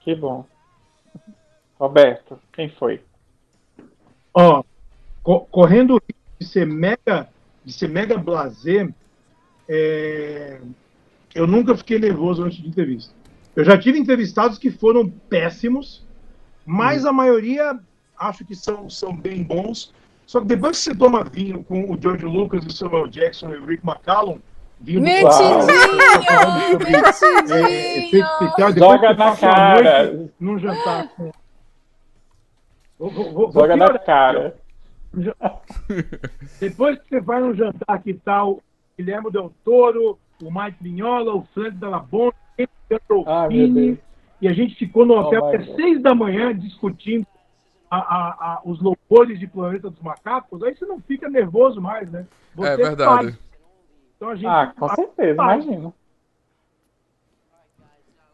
[0.00, 0.44] Que bom.
[1.82, 3.00] Roberto, quem foi?
[4.32, 4.64] Ó, oh,
[5.20, 6.00] co correndo
[6.38, 7.28] de ser mega,
[7.64, 8.94] de ser mega blazer,
[9.68, 10.60] é...
[11.34, 13.12] eu nunca fiquei nervoso antes de entrevista.
[13.56, 16.06] Eu já tive entrevistados que foram péssimos,
[16.64, 17.08] mas hum.
[17.08, 17.80] a maioria
[18.16, 19.92] acho que são, são bem bons.
[20.24, 23.56] Só que depois que você toma vinho com o George Lucas, o Samuel Jackson e
[23.56, 24.38] o Rick McCallum,
[24.80, 25.66] vinho Metidinho!
[26.78, 28.24] Metidinho!
[28.78, 30.30] Joga na cara!
[30.38, 31.32] Num jantar com
[33.10, 34.54] Vou, vou, Joga na cara.
[36.60, 38.62] Depois que você vai no jantar que tá o
[38.96, 42.36] Guilherme Del Toro, o Mike Mignola, o Frank Della Bonte,
[43.10, 47.26] o ah, e a gente ficou no hotel oh, até seis da manhã discutindo
[47.90, 52.10] a, a, a, os louvores de Planeta dos Macacos, aí você não fica nervoso mais,
[52.10, 52.26] né?
[52.54, 53.38] Você é verdade.
[54.16, 55.94] Então, gente, ah, com certeza, imagino.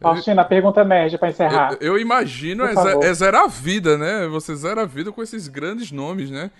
[0.00, 1.72] Faustina, pergunta nerd para encerrar.
[1.80, 2.72] Eu, eu imagino é,
[3.02, 4.28] é, zerar a vida, né?
[4.28, 6.50] Você zera a vida com esses grandes nomes, né?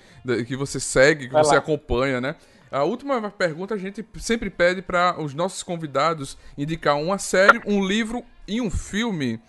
[0.46, 1.58] Que você segue, que Vai você lá.
[1.58, 2.34] acompanha, né?
[2.70, 7.84] A última pergunta a gente sempre pede para os nossos convidados indicar uma série, um
[7.84, 9.40] livro e um filme.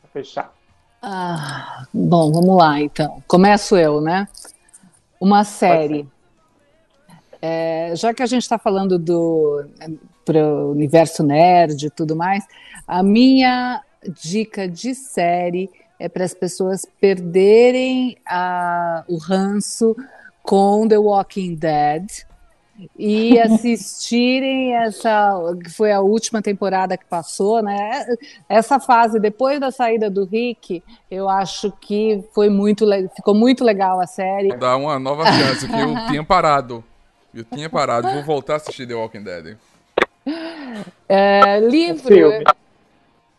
[0.00, 0.54] Pra fechar.
[1.02, 3.22] Ah, bom, vamos lá então.
[3.26, 4.28] Começo eu, né?
[5.20, 6.08] Uma série.
[7.42, 9.64] É, já que a gente está falando do
[10.24, 12.44] para o universo nerd e tudo mais,
[12.86, 13.82] a minha
[14.22, 19.94] dica de série é para as pessoas perderem a, o ranço
[20.42, 22.06] com The Walking Dead
[22.98, 28.06] e assistirem essa que foi a última temporada que passou, né?
[28.48, 34.00] Essa fase depois da saída do Rick, eu acho que foi muito ficou muito legal
[34.00, 34.56] a série.
[34.56, 36.82] Dá uma nova chance que eu tinha parado.
[37.32, 39.56] Eu tinha parado, vou voltar a assistir The Walking Dead.
[41.08, 42.30] É, livro.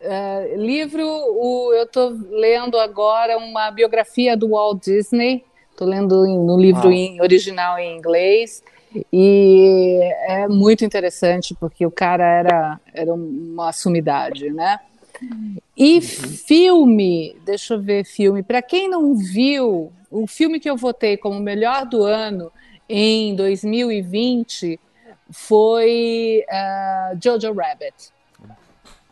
[0.00, 5.44] É, livro, o, eu estou lendo agora uma biografia do Walt Disney.
[5.70, 6.94] Estou lendo no livro ah.
[6.94, 8.62] em, original em inglês.
[9.12, 14.78] E é muito interessante, porque o cara era, era uma sumidade, né?
[15.76, 16.00] E uhum.
[16.00, 18.42] filme, deixa eu ver filme.
[18.42, 22.52] Para quem não viu, o filme que eu votei como melhor do ano
[22.88, 24.78] em 2020
[25.32, 28.12] foi uh, Jojo Rabbit.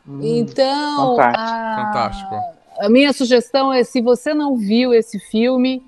[0.07, 2.35] Hum, então, fantástico.
[2.35, 2.87] A.
[2.87, 5.85] A minha sugestão é: se você não viu esse filme,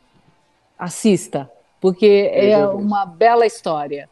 [0.79, 4.09] assista, porque é uma bela história.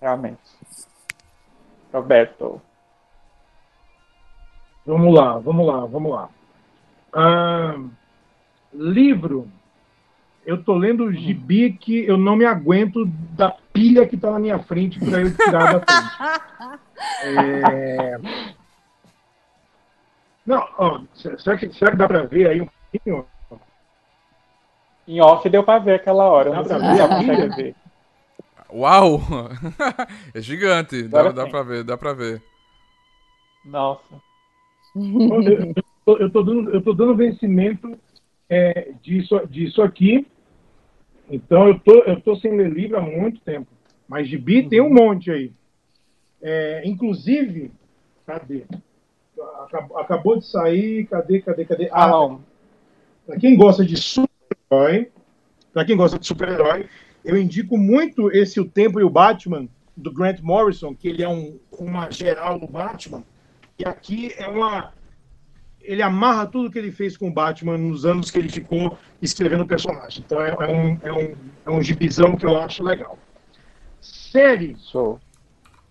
[0.00, 0.38] Realmente.
[1.92, 2.60] Roberto.
[4.86, 6.28] Vamos lá, vamos lá, vamos lá.
[7.12, 7.78] Ah,
[8.72, 9.50] livro
[10.48, 13.04] eu tô lendo o gibi que eu não me aguento
[13.36, 16.80] da pilha que tá na minha frente para eu tirar da frente.
[17.22, 18.18] É...
[20.46, 23.26] Não, ó, será, que, será que dá para ver aí um pouquinho?
[25.06, 26.50] Em off deu para ver aquela hora.
[26.50, 27.48] Dá para ver a pilha?
[27.54, 27.76] Ver.
[28.72, 29.20] Uau!
[30.32, 32.42] é gigante, dá, dá para ver, dá para ver.
[33.66, 34.14] Nossa.
[34.96, 37.98] Eu, eu, tô dando, eu tô dando vencimento
[38.48, 40.26] é, disso, disso aqui
[41.30, 43.66] então, eu tô, eu tô sem ler livro há muito tempo.
[44.08, 44.68] Mas gibi uhum.
[44.68, 45.52] tem um monte aí.
[46.40, 47.70] É, inclusive,
[48.26, 48.64] cadê?
[49.64, 51.88] Acabou, acabou, de sair, cadê, cadê, cadê?
[51.92, 52.40] Ah, não.
[53.26, 55.10] Para quem gosta de super-herói,
[55.72, 56.86] para quem gosta de super-herói,
[57.24, 61.28] eu indico muito esse O Tempo e o Batman, do Grant Morrison, que ele é
[61.28, 63.22] um, uma geral no Batman.
[63.78, 64.92] E aqui é uma,
[65.88, 69.62] ele amarra tudo que ele fez com o Batman nos anos que ele ficou escrevendo
[69.62, 70.22] o personagem.
[70.24, 71.34] Então é, é, um, é, um,
[71.64, 73.18] é um gibizão que eu acho legal.
[73.98, 74.76] Série.
[74.92, 75.18] Show.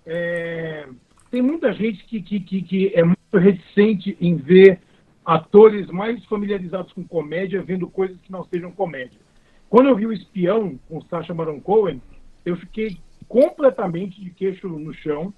[0.05, 0.87] É,
[1.31, 4.79] tem muita gente que, que, que, que é muito reticente em ver
[5.25, 9.19] atores mais familiarizados com comédia vendo coisas que não sejam comédia.
[9.67, 11.99] Quando eu vi o Espião com Sacha Baron Cohen,
[12.45, 15.33] eu fiquei completamente de queixo no chão.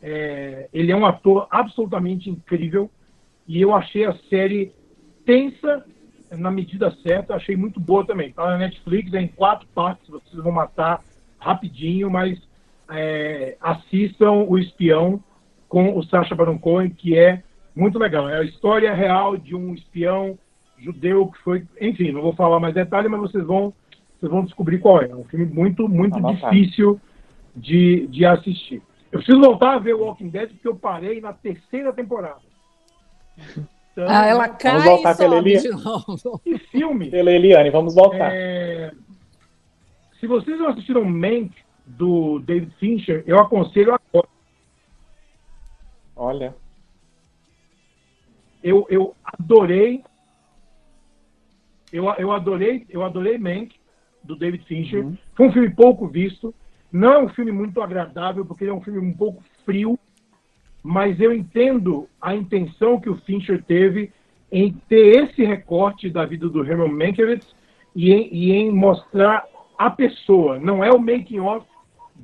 [0.00, 2.90] É, ele é um ator absolutamente incrível
[3.50, 4.72] e eu achei a série
[5.26, 5.84] tensa
[6.30, 8.30] na medida certa, achei muito boa também.
[8.30, 11.00] Tá na Netflix, é em quatro partes, vocês vão matar
[11.36, 12.40] rapidinho, mas
[12.88, 15.20] é, assistam O Espião
[15.68, 17.42] com o Sacha Baron Cohen, que é
[17.74, 18.28] muito legal.
[18.28, 20.38] É a história real de um espião
[20.78, 23.74] judeu que foi, enfim, não vou falar mais detalhes, mas vocês vão,
[24.20, 25.08] vocês vão descobrir qual é.
[25.10, 27.00] É um filme muito, muito difícil
[27.56, 28.80] de, de assistir.
[29.10, 32.49] Eu preciso voltar a ver o Walking Dead porque eu parei na terceira temporada.
[33.92, 35.68] Então, ah, ela cai vamos voltar pela Eliane.
[36.44, 37.10] Que filme?
[37.10, 38.30] Pela Eliane, vamos voltar.
[38.32, 38.92] É...
[40.18, 41.52] Se vocês não assistiram Mank
[41.86, 44.28] do David Fincher, eu aconselho agora.
[46.14, 46.54] Olha.
[48.62, 50.04] Eu, eu adorei.
[51.92, 53.74] Eu, eu adorei, eu adorei Mank,
[54.22, 55.04] do David Fincher.
[55.04, 55.18] Uhum.
[55.34, 56.54] Foi um filme pouco visto.
[56.92, 59.98] Não é um filme muito agradável, porque ele é um filme um pouco frio,
[60.82, 64.12] mas eu entendo a intenção que o Fincher teve
[64.50, 67.46] em ter esse recorte da vida do Herman Mankiewicz
[67.94, 69.44] e em, e em mostrar
[69.78, 70.58] a pessoa.
[70.58, 71.66] Não é o making off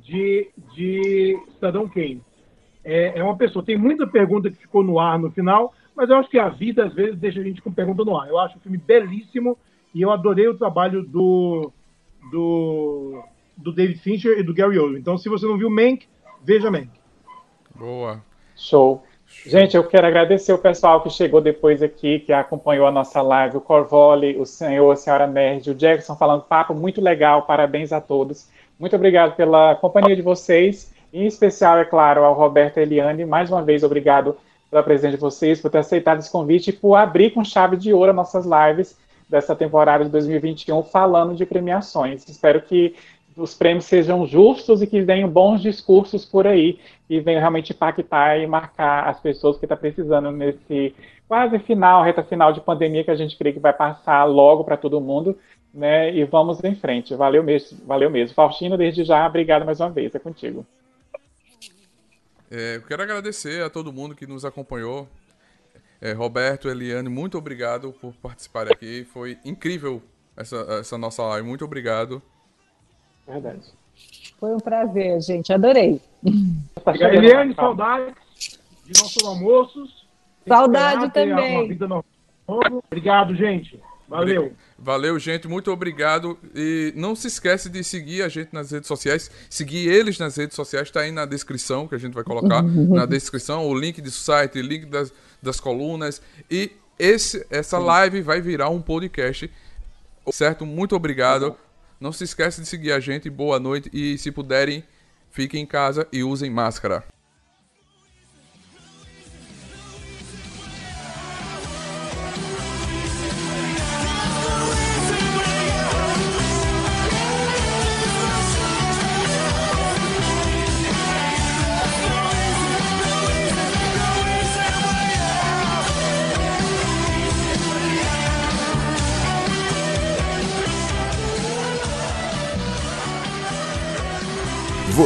[0.03, 2.21] de, de Cidadão Kane
[2.87, 3.65] é, é uma pessoa.
[3.65, 6.85] Tem muita pergunta que ficou no ar no final, mas eu acho que a vida
[6.85, 8.29] às vezes deixa a gente com pergunta no ar.
[8.29, 9.57] Eu acho o filme belíssimo
[9.93, 11.69] e eu adorei o trabalho do,
[12.31, 13.21] do,
[13.57, 15.01] do David Fincher e do Gary Oldman.
[15.01, 16.07] Então, se você não viu Mank,
[16.41, 16.89] veja Mank.
[17.75, 18.23] Boa.
[18.57, 19.03] Show.
[19.45, 23.57] Gente, eu quero agradecer o pessoal que chegou depois aqui, que acompanhou a nossa live,
[23.57, 28.01] o Corvoli, o senhor, a senhora Nerd, o Jackson falando papo muito legal, parabéns a
[28.01, 28.49] todos.
[28.79, 30.93] Muito obrigado pela companhia de vocês.
[31.13, 34.37] Em especial, é claro, ao Roberto Eliane, mais uma vez, obrigado
[34.69, 37.93] pela presença de vocês, por ter aceitado esse convite e por abrir com chave de
[37.93, 38.97] ouro nossas lives
[39.29, 42.27] dessa temporada de 2021 falando de premiações.
[42.27, 42.95] Espero que
[43.37, 46.79] os prêmios sejam justos e que venham bons discursos por aí
[47.09, 50.95] e venham realmente impactar e marcar as pessoas que estão tá precisando nesse
[51.27, 54.75] quase final, reta final de pandemia que a gente crê que vai passar logo para
[54.75, 55.37] todo mundo,
[55.73, 56.13] né?
[56.13, 57.13] E vamos em frente.
[57.15, 58.33] Valeu mesmo, valeu mesmo.
[58.33, 60.65] Faustino, desde já, obrigado mais uma vez, é contigo.
[62.49, 65.07] É, eu quero agradecer a todo mundo que nos acompanhou.
[66.01, 69.05] É, Roberto, Eliane, muito obrigado por participar aqui.
[69.11, 70.01] Foi incrível
[70.35, 71.47] essa, essa nossa live.
[71.47, 72.21] Muito obrigado.
[73.27, 73.61] Verdade.
[74.39, 75.51] Foi um prazer, gente.
[75.51, 75.99] Adorei.
[77.11, 78.15] Eliane, saudades
[78.85, 80.07] de nossos almoços.
[80.47, 81.77] Saudade também.
[82.47, 83.79] Obrigado, gente.
[84.07, 84.53] Valeu.
[84.79, 85.47] Valeu, gente.
[85.47, 86.37] Muito obrigado.
[86.55, 89.29] E não se esquece de seguir a gente nas redes sociais.
[89.49, 90.87] Seguir eles nas redes sociais.
[90.87, 92.63] Está aí na descrição que a gente vai colocar.
[92.63, 95.11] na descrição, o link do site, o link das,
[95.43, 96.21] das colunas.
[96.49, 99.51] E esse, essa live vai virar um podcast.
[100.31, 100.65] Certo?
[100.65, 101.57] Muito obrigado.
[101.99, 103.29] Não se esquece de seguir a gente.
[103.29, 103.89] Boa noite.
[103.91, 104.83] E se puderem,
[105.31, 107.03] fiquem em casa e usem máscara.